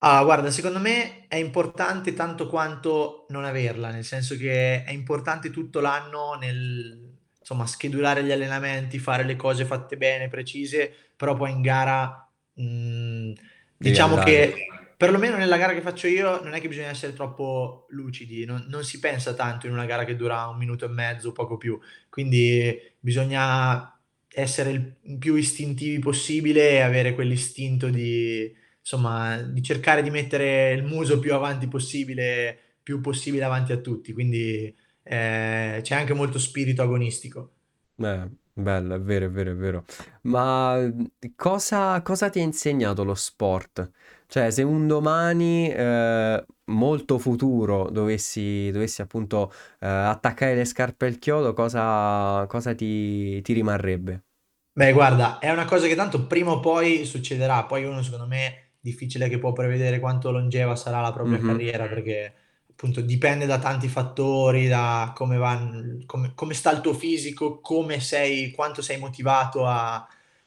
Ah, 0.00 0.22
guarda, 0.22 0.50
secondo 0.50 0.78
me 0.78 1.26
è 1.26 1.36
importante 1.36 2.12
tanto 2.12 2.46
quanto 2.48 3.24
non 3.30 3.44
averla, 3.44 3.90
nel 3.90 4.04
senso 4.04 4.36
che 4.36 4.84
è 4.84 4.90
importante 4.92 5.50
tutto 5.50 5.80
l'anno 5.80 6.34
nel, 6.34 7.16
insomma, 7.40 7.66
schedulare 7.66 8.22
gli 8.22 8.30
allenamenti, 8.30 8.98
fare 8.98 9.24
le 9.24 9.36
cose 9.36 9.64
fatte 9.64 9.96
bene, 9.96 10.28
precise, 10.28 10.92
però 11.16 11.34
poi 11.34 11.50
in 11.50 11.62
gara, 11.62 12.30
mh, 12.54 13.32
Devi 13.78 13.96
diciamo 13.96 14.18
andare. 14.18 14.18
che 14.18 14.75
perlomeno 14.96 15.36
nella 15.36 15.56
gara 15.56 15.72
che 15.72 15.80
faccio 15.80 16.06
io 16.06 16.42
non 16.42 16.54
è 16.54 16.60
che 16.60 16.68
bisogna 16.68 16.88
essere 16.88 17.12
troppo 17.12 17.86
lucidi, 17.90 18.44
non, 18.44 18.66
non 18.68 18.84
si 18.84 18.98
pensa 18.98 19.34
tanto 19.34 19.66
in 19.66 19.72
una 19.72 19.86
gara 19.86 20.04
che 20.04 20.16
dura 20.16 20.46
un 20.46 20.56
minuto 20.56 20.84
e 20.84 20.88
mezzo, 20.88 21.32
poco 21.32 21.56
più, 21.56 21.78
quindi 22.08 22.78
bisogna 22.98 23.90
essere 24.28 24.70
il 24.70 25.16
più 25.18 25.34
istintivi 25.34 25.98
possibile 25.98 26.70
e 26.70 26.80
avere 26.80 27.14
quell'istinto 27.14 27.88
di 27.88 28.64
insomma, 28.86 29.42
di 29.42 29.62
cercare 29.62 30.02
di 30.02 30.10
mettere 30.10 30.72
il 30.72 30.84
muso 30.84 31.18
più 31.18 31.34
avanti 31.34 31.66
possibile, 31.66 32.56
più 32.82 33.00
possibile 33.00 33.42
avanti 33.42 33.72
a 33.72 33.78
tutti, 33.78 34.12
quindi 34.12 34.72
eh, 35.02 35.80
c'è 35.82 35.94
anche 35.94 36.14
molto 36.14 36.38
spirito 36.38 36.82
agonistico. 36.82 37.50
Eh, 37.96 38.28
bello, 38.52 38.94
è 38.94 39.00
vero, 39.00 39.26
è 39.26 39.30
vero, 39.30 39.50
è 39.50 39.54
vero. 39.56 39.84
Ma 40.22 40.88
cosa, 41.34 42.00
cosa 42.02 42.30
ti 42.30 42.38
ha 42.38 42.42
insegnato 42.42 43.02
lo 43.02 43.14
sport? 43.14 43.90
Cioè, 44.28 44.50
se 44.50 44.62
un 44.62 44.86
domani, 44.88 45.70
eh, 45.70 46.44
molto 46.66 47.18
futuro, 47.18 47.88
dovessi, 47.90 48.70
dovessi 48.72 49.02
appunto, 49.02 49.52
eh, 49.80 49.86
attaccare 49.86 50.54
le 50.54 50.64
scarpe 50.64 51.06
al 51.06 51.18
chiodo, 51.18 51.52
cosa, 51.54 52.44
cosa 52.48 52.74
ti, 52.74 53.40
ti 53.42 53.52
rimarrebbe? 53.52 54.24
Beh, 54.72 54.92
guarda, 54.92 55.38
è 55.38 55.50
una 55.50 55.64
cosa 55.64 55.86
che 55.86 55.94
tanto 55.94 56.26
prima 56.26 56.50
o 56.52 56.60
poi 56.60 57.06
succederà, 57.06 57.64
poi 57.64 57.84
uno 57.84 58.02
secondo 58.02 58.26
me 58.26 58.72
difficile 58.78 59.26
che 59.30 59.38
può 59.38 59.52
prevedere 59.52 59.98
quanto 60.00 60.30
longeva 60.30 60.76
sarà 60.76 61.00
la 61.00 61.12
propria 61.12 61.40
Mhm, 61.40 61.40
carriera, 61.40 61.88
perché 61.88 62.34
appunto 62.70 63.00
dipende 63.00 63.46
da 63.46 63.58
tanti 63.58 63.88
fattori, 63.88 64.68
da 64.68 65.12
come 65.14 65.38
va, 65.38 65.58
come, 66.04 66.32
come 66.34 66.52
sta 66.52 66.72
il 66.72 66.82
tuo 66.82 66.92
fisico, 66.92 67.58
come 67.60 68.00
sei, 68.00 68.50
quanto 68.50 68.82
sei 68.82 68.98
motivato 68.98 69.66
a- 69.66 70.06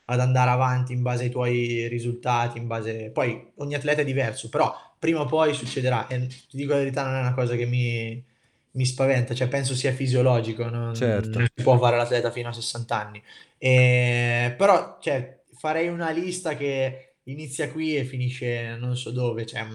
ad 0.09 0.19
andare 0.19 0.49
avanti 0.49 0.91
in 0.93 1.01
base 1.03 1.25
ai 1.25 1.29
tuoi 1.29 1.87
risultati, 1.87 2.57
in 2.57 2.67
base... 2.67 3.11
Poi 3.11 3.51
ogni 3.57 3.75
atleta 3.75 4.01
è 4.01 4.05
diverso, 4.05 4.49
però 4.49 4.73
prima 4.97 5.21
o 5.21 5.25
poi 5.25 5.53
succederà 5.53 6.07
e 6.07 6.27
ti 6.27 6.57
dico 6.57 6.71
la 6.71 6.79
verità, 6.79 7.03
non 7.03 7.15
è 7.15 7.19
una 7.19 7.33
cosa 7.33 7.55
che 7.55 7.65
mi, 7.65 8.23
mi 8.71 8.85
spaventa, 8.85 9.35
cioè 9.35 9.47
penso 9.47 9.75
sia 9.75 9.93
fisiologico, 9.93 10.63
non, 10.63 10.81
non 10.81 10.95
certo. 10.95 11.39
si 11.39 11.63
può 11.63 11.77
fare 11.77 11.95
l'atleta 11.95 12.31
fino 12.31 12.49
a 12.49 12.53
60 12.53 12.99
anni. 12.99 13.23
E, 13.57 14.53
però, 14.57 14.97
cioè, 14.99 15.41
farei 15.53 15.87
una 15.87 16.09
lista 16.09 16.55
che 16.55 17.13
inizia 17.23 17.69
qui 17.69 17.95
e 17.95 18.03
finisce 18.03 18.75
non 18.79 18.97
so 18.97 19.11
dove. 19.11 19.45
Cioè, 19.45 19.65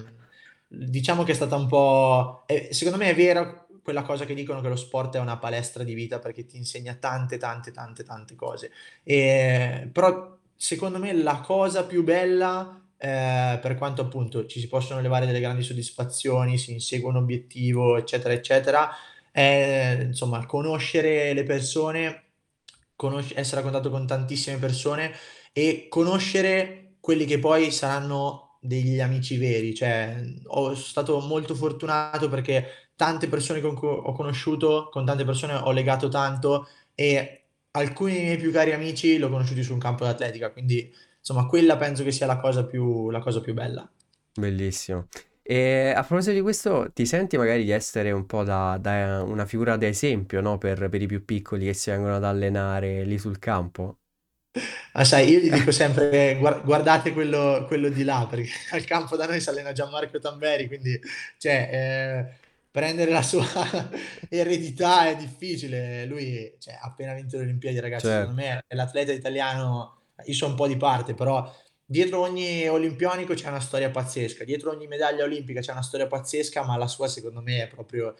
diciamo 0.67 1.23
che 1.23 1.33
è 1.33 1.37
stata 1.37 1.55
un 1.55 1.69
po'. 1.69 2.43
eh, 2.47 2.69
secondo 2.73 2.99
me 2.99 3.11
è 3.11 3.15
vera 3.15 3.64
quella 3.85 4.03
cosa 4.03 4.25
che 4.25 4.35
dicono 4.35 4.63
che 4.63 4.69
lo 4.69 4.77
sport 4.77 5.17
è 5.17 5.21
una 5.21 5.37
palestra 5.37 5.85
di 5.85 5.93
vita 5.95 6.19
perché 6.19 6.47
ti 6.47 6.57
insegna 6.57 6.95
tante, 6.95 7.37
tante, 7.37 7.71
tante, 7.71 8.03
tante 8.03 8.35
cose. 8.35 8.73
E, 9.03 9.89
però, 9.93 10.37
secondo 10.57 10.99
me, 10.99 11.13
la 11.13 11.41
cosa 11.41 11.85
più 11.85 12.03
bella. 12.03 12.81
eh, 12.97 13.59
per 13.61 13.77
quanto 13.77 14.01
appunto 14.03 14.47
ci 14.47 14.61
si 14.61 14.69
possono 14.69 15.01
levare 15.03 15.27
delle 15.27 15.41
grandi 15.41 15.63
soddisfazioni, 15.63 16.57
si 16.57 16.73
insegue 16.73 17.11
un 17.11 17.17
obiettivo, 17.17 17.97
eccetera, 17.99 18.33
eccetera, 18.33 18.91
è 19.31 19.99
insomma 20.05 20.47
conoscere 20.47 21.35
le 21.35 21.43
persone 21.43 22.25
conosc- 22.97 23.37
essere 23.37 23.61
a 23.61 23.65
contatto 23.65 23.91
con 23.91 24.07
tantissime 24.07 24.57
persone 24.59 25.13
e 25.53 25.87
conoscere 25.89 26.97
quelli 27.01 27.25
che 27.27 27.39
poi 27.39 27.71
saranno 27.71 28.45
degli 28.61 29.01
amici 29.01 29.37
veri. 29.37 29.75
Cioè, 29.75 30.23
ho, 30.47 30.75
stato 30.75 31.21
molto 31.21 31.55
fortunato 31.55 32.29
perché 32.29 32.84
tante 32.97 33.29
persone 33.29 33.61
con 33.61 33.75
cui 33.75 33.89
ho 33.89 34.13
conosciuto, 34.13 34.89
con 34.91 35.05
tante 35.05 35.25
persone 35.25 35.55
ho 35.55 35.71
legato 35.73 36.09
tanto 36.09 36.69
e 36.95 37.41
alcuni 37.73 38.13
dei 38.15 38.23
miei 38.25 38.37
più 38.39 38.53
cari 38.53 38.73
amici 38.73 39.19
l'ho 39.19 39.29
conosciuti 39.29 39.63
su 39.63 39.73
un 39.73 39.79
campo 39.81 40.05
d'atletica, 40.05 40.51
quindi 40.51 40.93
insomma 41.19 41.47
quella 41.47 41.77
penso 41.77 42.03
che 42.05 42.13
sia 42.13 42.27
la 42.27 42.39
cosa 42.39 42.65
più, 42.65 43.11
la 43.11 43.21
cosa 43.21 43.41
più 43.41 43.53
bella. 43.55 43.89
Bellissimo. 44.37 45.09
E 45.43 45.93
a 45.95 46.03
proposito 46.03 46.33
di 46.35 46.41
questo, 46.41 46.91
ti 46.93 47.07
senti 47.07 47.37
magari 47.37 47.65
di 47.65 47.71
essere 47.71 48.11
un 48.13 48.27
po' 48.27 48.43
da, 48.45 48.79
da 48.81 49.23
una 49.23 49.45
figura 49.47 49.77
da 49.77 49.87
esempio, 49.87 50.41
no? 50.41 50.59
Per, 50.59 50.89
per 50.89 51.03
i 51.03 51.07
più 51.07 51.25
piccoli 51.25 51.67
che 51.67 51.75
si 51.75 51.91
vengono 51.91 52.17
ad 52.17 52.25
allenare 52.25 53.05
lì 53.05 53.19
sul 53.19 53.39
campo? 53.39 53.99
Ma 54.93 55.05
sai, 55.05 55.29
io 55.31 55.41
gli 55.41 55.51
dico 55.51 55.71
sempre 55.73 56.37
"Guar- 56.39 56.63
guardate 56.65 57.13
quello, 57.13 57.65
quello 57.67 57.89
di 57.89 58.05
là, 58.05 58.27
perché 58.29 58.49
al 58.73 58.85
campo 58.85 59.17
da 59.17 59.27
noi 59.27 59.41
si 59.41 59.49
allena 59.49 59.73
Gianmarco 59.73 60.19
Tamberi, 60.19 60.67
quindi 60.69 60.99
cioè, 61.39 61.69
eh, 61.73 62.44
prendere 62.75 63.13
la 63.13 63.23
sua 63.23 63.47
eredità 64.29 65.07
è 65.07 65.15
difficile. 65.15 66.07
Lui 66.07 66.53
cioè, 66.59 66.75
ha 66.75 66.87
appena 66.87 67.15
vinto 67.15 67.37
le 67.37 67.45
Olimpiadi, 67.45 67.79
ragazzi, 67.79 68.07
secondo 68.07 68.35
Certo, 68.35 68.57
me 68.57 68.65
è 68.67 68.75
l'atleta 68.75 69.13
italiano, 69.13 70.07
io 70.25 70.35
sono 70.35 70.51
un 70.51 70.57
po' 70.57 70.67
di 70.67 70.77
parte, 70.77 71.15
però 71.15 71.49
dietro 71.85 72.19
ogni 72.19 72.67
olimpionico 72.67 73.35
c'è 73.35 73.47
una 73.47 73.61
storia 73.61 73.91
pazzesca, 73.91 74.43
dietro 74.43 74.73
ogni 74.73 74.89
medaglia 74.89 75.23
olimpica 75.23 75.61
c'è 75.61 75.71
una 75.71 75.85
storia 75.85 76.09
pazzesca, 76.09 76.65
ma 76.65 76.77
la 76.77 76.89
sua 76.89 77.07
secondo 77.07 77.41
me 77.43 77.63
è 77.63 77.69
proprio 77.69 78.17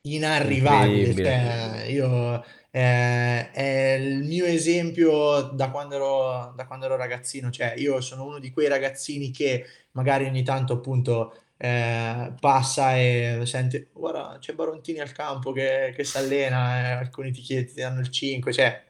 inarrivabile. 0.00 1.14
Cioè, 1.14 1.84
io 1.88 2.44
eh, 2.72 3.50
è 3.52 3.98
il 4.00 4.24
mio 4.24 4.46
esempio 4.46 5.42
da 5.42 5.70
quando 5.70 5.94
ero, 5.94 6.52
da 6.56 6.66
quando 6.66 6.86
ero 6.86 6.96
ragazzino, 6.96 7.50
cioè 7.50 7.74
io 7.76 8.00
sono 8.00 8.24
uno 8.24 8.40
di 8.40 8.50
quei 8.50 8.66
ragazzini 8.66 9.30
che 9.30 9.64
magari 9.92 10.24
ogni 10.24 10.42
tanto 10.42 10.72
appunto 10.72 11.36
eh, 11.64 12.34
passa 12.40 12.96
e 12.96 13.42
sente, 13.44 13.90
guarda, 13.92 14.36
c'è 14.40 14.52
Barontini 14.54 14.98
al 14.98 15.12
campo 15.12 15.52
che, 15.52 15.92
che 15.94 16.02
si 16.04 16.16
allena, 16.18 16.78
eh, 16.80 16.92
alcuni 16.92 17.30
ti 17.30 17.40
chiedono, 17.40 17.72
ti 17.72 17.80
danno 17.80 18.00
il 18.00 18.10
5, 18.10 18.52
cioè 18.52 18.84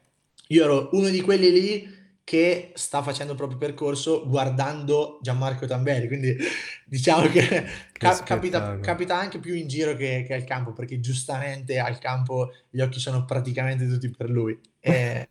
io 0.47 0.63
ero 0.63 0.89
uno 0.93 1.09
di 1.09 1.21
quelli 1.21 1.51
lì 1.51 2.01
che 2.23 2.71
sta 2.75 3.03
facendo 3.03 3.33
il 3.33 3.37
proprio 3.37 3.57
percorso 3.59 4.27
guardando 4.27 5.19
Gianmarco 5.21 5.67
Tamberi, 5.67 6.07
quindi 6.07 6.35
diciamo 6.85 7.27
che 7.27 7.63
Che 7.91 8.07
ca- 8.07 8.23
capita, 8.23 8.79
capita 8.79 9.17
anche 9.17 9.39
più 9.39 9.53
in 9.53 9.67
giro 9.67 9.95
che, 9.95 10.23
che 10.25 10.33
al 10.33 10.43
campo, 10.43 10.73
perché 10.73 10.99
giustamente 10.99 11.77
al 11.79 11.99
campo 11.99 12.51
gli 12.71 12.81
occhi 12.81 12.99
sono 12.99 13.25
praticamente 13.25 13.87
tutti 13.87 14.09
per 14.09 14.29
lui. 14.29 14.59
E- 14.79 15.29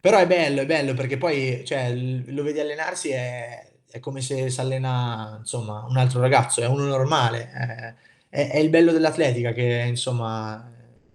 però 0.00 0.18
è 0.18 0.26
bello, 0.26 0.60
è 0.62 0.66
bello 0.66 0.92
perché 0.94 1.16
poi 1.16 1.64
cioè, 1.64 1.94
lo 1.94 2.42
vedi 2.42 2.60
allenarsi 2.60 3.10
è, 3.10 3.73
è 3.94 4.00
come 4.00 4.20
se 4.20 4.50
si 4.50 4.60
allena 4.60 5.36
insomma 5.38 5.84
un 5.88 5.96
altro 5.96 6.20
ragazzo, 6.20 6.60
è 6.60 6.66
uno 6.66 6.84
normale. 6.84 7.48
È, 7.50 7.94
è- 8.28 8.50
è 8.50 8.58
il 8.58 8.68
bello 8.70 8.90
dell'atletica 8.92 9.52
che 9.52 9.84
insomma 9.86 10.68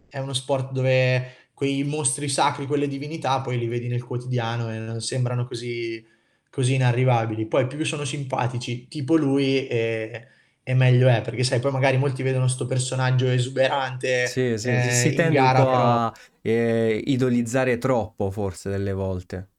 è 0.07 0.17
uno 0.19 0.33
sport 0.33 0.71
dove 0.71 1.33
quei 1.53 1.83
mostri 1.83 2.29
sacri, 2.29 2.65
quelle 2.67 2.87
divinità, 2.87 3.41
poi 3.41 3.57
li 3.59 3.67
vedi 3.67 3.87
nel 3.89 4.03
quotidiano 4.05 4.71
e 4.71 4.77
non 4.77 5.01
sembrano 5.01 5.45
così, 5.45 6.03
così 6.49 6.75
inarrivabili. 6.75 7.47
Poi 7.47 7.67
più 7.67 7.83
sono 7.83 8.05
simpatici, 8.05 8.87
tipo 8.87 9.17
lui, 9.17 9.67
e, 9.67 10.27
e 10.63 10.73
meglio 10.73 11.09
è, 11.09 11.21
perché 11.21 11.43
sai, 11.43 11.59
poi 11.59 11.71
magari 11.73 11.97
molti 11.97 12.23
vedono 12.23 12.47
sto 12.47 12.65
personaggio 12.65 13.27
esuberante 13.27 14.07
Sì, 14.21 14.57
sì, 14.57 14.79
si, 14.81 14.91
eh, 14.91 14.91
si 14.91 15.13
tende 15.13 15.41
un 15.41 15.51
gara, 15.51 15.53
po' 15.53 15.67
però 15.67 16.01
a 16.05 16.13
eh, 16.41 17.01
idolizzare 17.07 17.77
troppo, 17.77 18.29
forse, 18.31 18.69
delle 18.69 18.93
volte. 18.93 19.49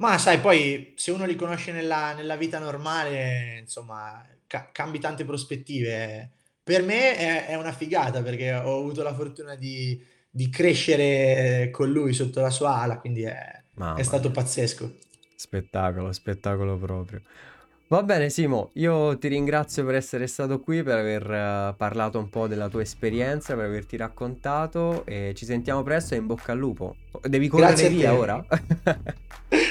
Ma 0.00 0.16
sai, 0.16 0.40
poi 0.40 0.94
se 0.96 1.10
uno 1.10 1.26
li 1.26 1.36
conosce 1.36 1.72
nella, 1.72 2.14
nella 2.14 2.36
vita 2.36 2.58
normale, 2.58 3.58
insomma, 3.60 4.26
ca- 4.46 4.70
cambi 4.72 4.98
tante 4.98 5.26
prospettive. 5.26 6.30
Per 6.62 6.82
me 6.82 7.16
è, 7.16 7.46
è 7.48 7.54
una 7.56 7.72
figata 7.72 8.22
perché 8.22 8.50
ho 8.54 8.78
avuto 8.78 9.02
la 9.02 9.14
fortuna 9.14 9.56
di, 9.56 10.02
di 10.30 10.48
crescere 10.48 11.68
con 11.70 11.90
lui 11.90 12.14
sotto 12.14 12.40
la 12.40 12.48
sua 12.48 12.76
ala, 12.76 12.98
quindi 12.98 13.24
è, 13.24 13.62
è 13.96 14.02
stato 14.02 14.30
pazzesco. 14.30 14.90
Spettacolo, 15.36 16.12
spettacolo 16.12 16.78
proprio. 16.78 17.20
Va 17.90 18.04
bene, 18.04 18.30
Simo, 18.30 18.70
io 18.74 19.18
ti 19.18 19.26
ringrazio 19.26 19.84
per 19.84 19.96
essere 19.96 20.28
stato 20.28 20.60
qui, 20.60 20.80
per 20.84 20.98
aver 20.98 21.28
eh, 21.28 21.74
parlato 21.76 22.20
un 22.20 22.28
po' 22.28 22.46
della 22.46 22.68
tua 22.68 22.82
esperienza, 22.82 23.56
per 23.56 23.64
averti 23.64 23.96
raccontato 23.96 25.04
e 25.04 25.32
ci 25.34 25.44
sentiamo 25.44 25.82
presto 25.82 26.14
e 26.14 26.18
in 26.18 26.26
bocca 26.26 26.52
al 26.52 26.58
lupo. 26.58 26.94
Devi 27.20 27.48
correre 27.48 27.70
Grazie 27.70 27.88
via 27.88 28.14
ora? 28.14 28.44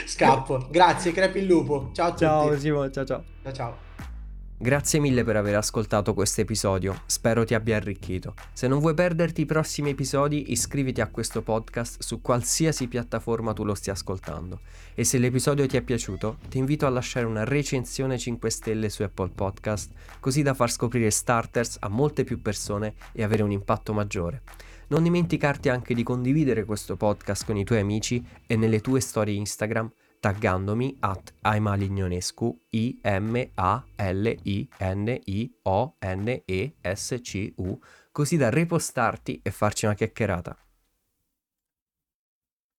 Scappo. 0.05 0.67
Grazie, 0.69 1.13
crepi 1.13 1.39
il 1.39 1.45
lupo. 1.45 1.91
Ciao 1.93 2.09
a 2.09 2.15
Ciao 2.17 2.47
tutti. 2.49 2.59
Simo, 2.59 2.89
ciao 2.89 3.05
ciao. 3.05 3.23
Ciao 3.41 3.53
ciao. 3.53 3.88
Grazie 4.61 4.99
mille 4.99 5.23
per 5.23 5.37
aver 5.37 5.55
ascoltato 5.55 6.13
questo 6.13 6.41
episodio, 6.41 7.03
spero 7.05 7.45
ti 7.45 7.53
abbia 7.53 7.77
arricchito. 7.77 8.33
Se 8.51 8.67
non 8.67 8.79
vuoi 8.79 8.93
perderti 8.93 9.39
i 9.39 9.45
prossimi 9.45 9.91
episodi, 9.91 10.51
iscriviti 10.51 10.99
a 10.99 11.07
questo 11.07 11.41
podcast 11.41 12.01
su 12.01 12.19
qualsiasi 12.19 12.89
piattaforma 12.89 13.53
tu 13.53 13.63
lo 13.63 13.73
stia 13.73 13.93
ascoltando. 13.93 14.59
E 14.95 15.05
se 15.05 15.17
l'episodio 15.17 15.65
ti 15.65 15.77
è 15.77 15.81
piaciuto, 15.81 16.39
ti 16.49 16.57
invito 16.57 16.85
a 16.85 16.89
lasciare 16.89 17.25
una 17.25 17.45
recensione 17.45 18.17
5 18.17 18.49
stelle 18.49 18.89
su 18.89 19.01
Apple 19.01 19.31
Podcast, 19.33 19.93
così 20.19 20.41
da 20.41 20.53
far 20.53 20.69
scoprire 20.69 21.09
Starters 21.09 21.77
a 21.79 21.87
molte 21.87 22.25
più 22.25 22.41
persone 22.41 22.95
e 23.13 23.23
avere 23.23 23.43
un 23.43 23.51
impatto 23.51 23.93
maggiore. 23.93 24.41
Non 24.87 25.03
dimenticarti 25.03 25.69
anche 25.69 25.93
di 25.93 26.03
condividere 26.03 26.65
questo 26.65 26.97
podcast 26.97 27.45
con 27.45 27.55
i 27.55 27.63
tuoi 27.63 27.79
amici 27.79 28.21
e 28.45 28.57
nelle 28.57 28.81
tue 28.81 28.99
storie 28.99 29.35
Instagram 29.35 29.89
taggandomi 30.19 30.97
at 30.99 31.33
Aimalignionescu 31.41 32.65
I 32.69 32.99
M 33.01 33.49
A 33.55 33.85
L 33.95 34.25
I 34.43 34.69
N 34.77 35.19
I 35.25 35.51
O 35.63 35.95
N 35.99 36.41
E 36.45 36.75
S 36.81 37.19
C 37.21 37.53
U 37.57 37.79
così 38.11 38.37
da 38.37 38.49
repostarti 38.49 39.39
e 39.41 39.51
farci 39.51 39.85
una 39.85 39.95
chiacchierata. 39.95 40.57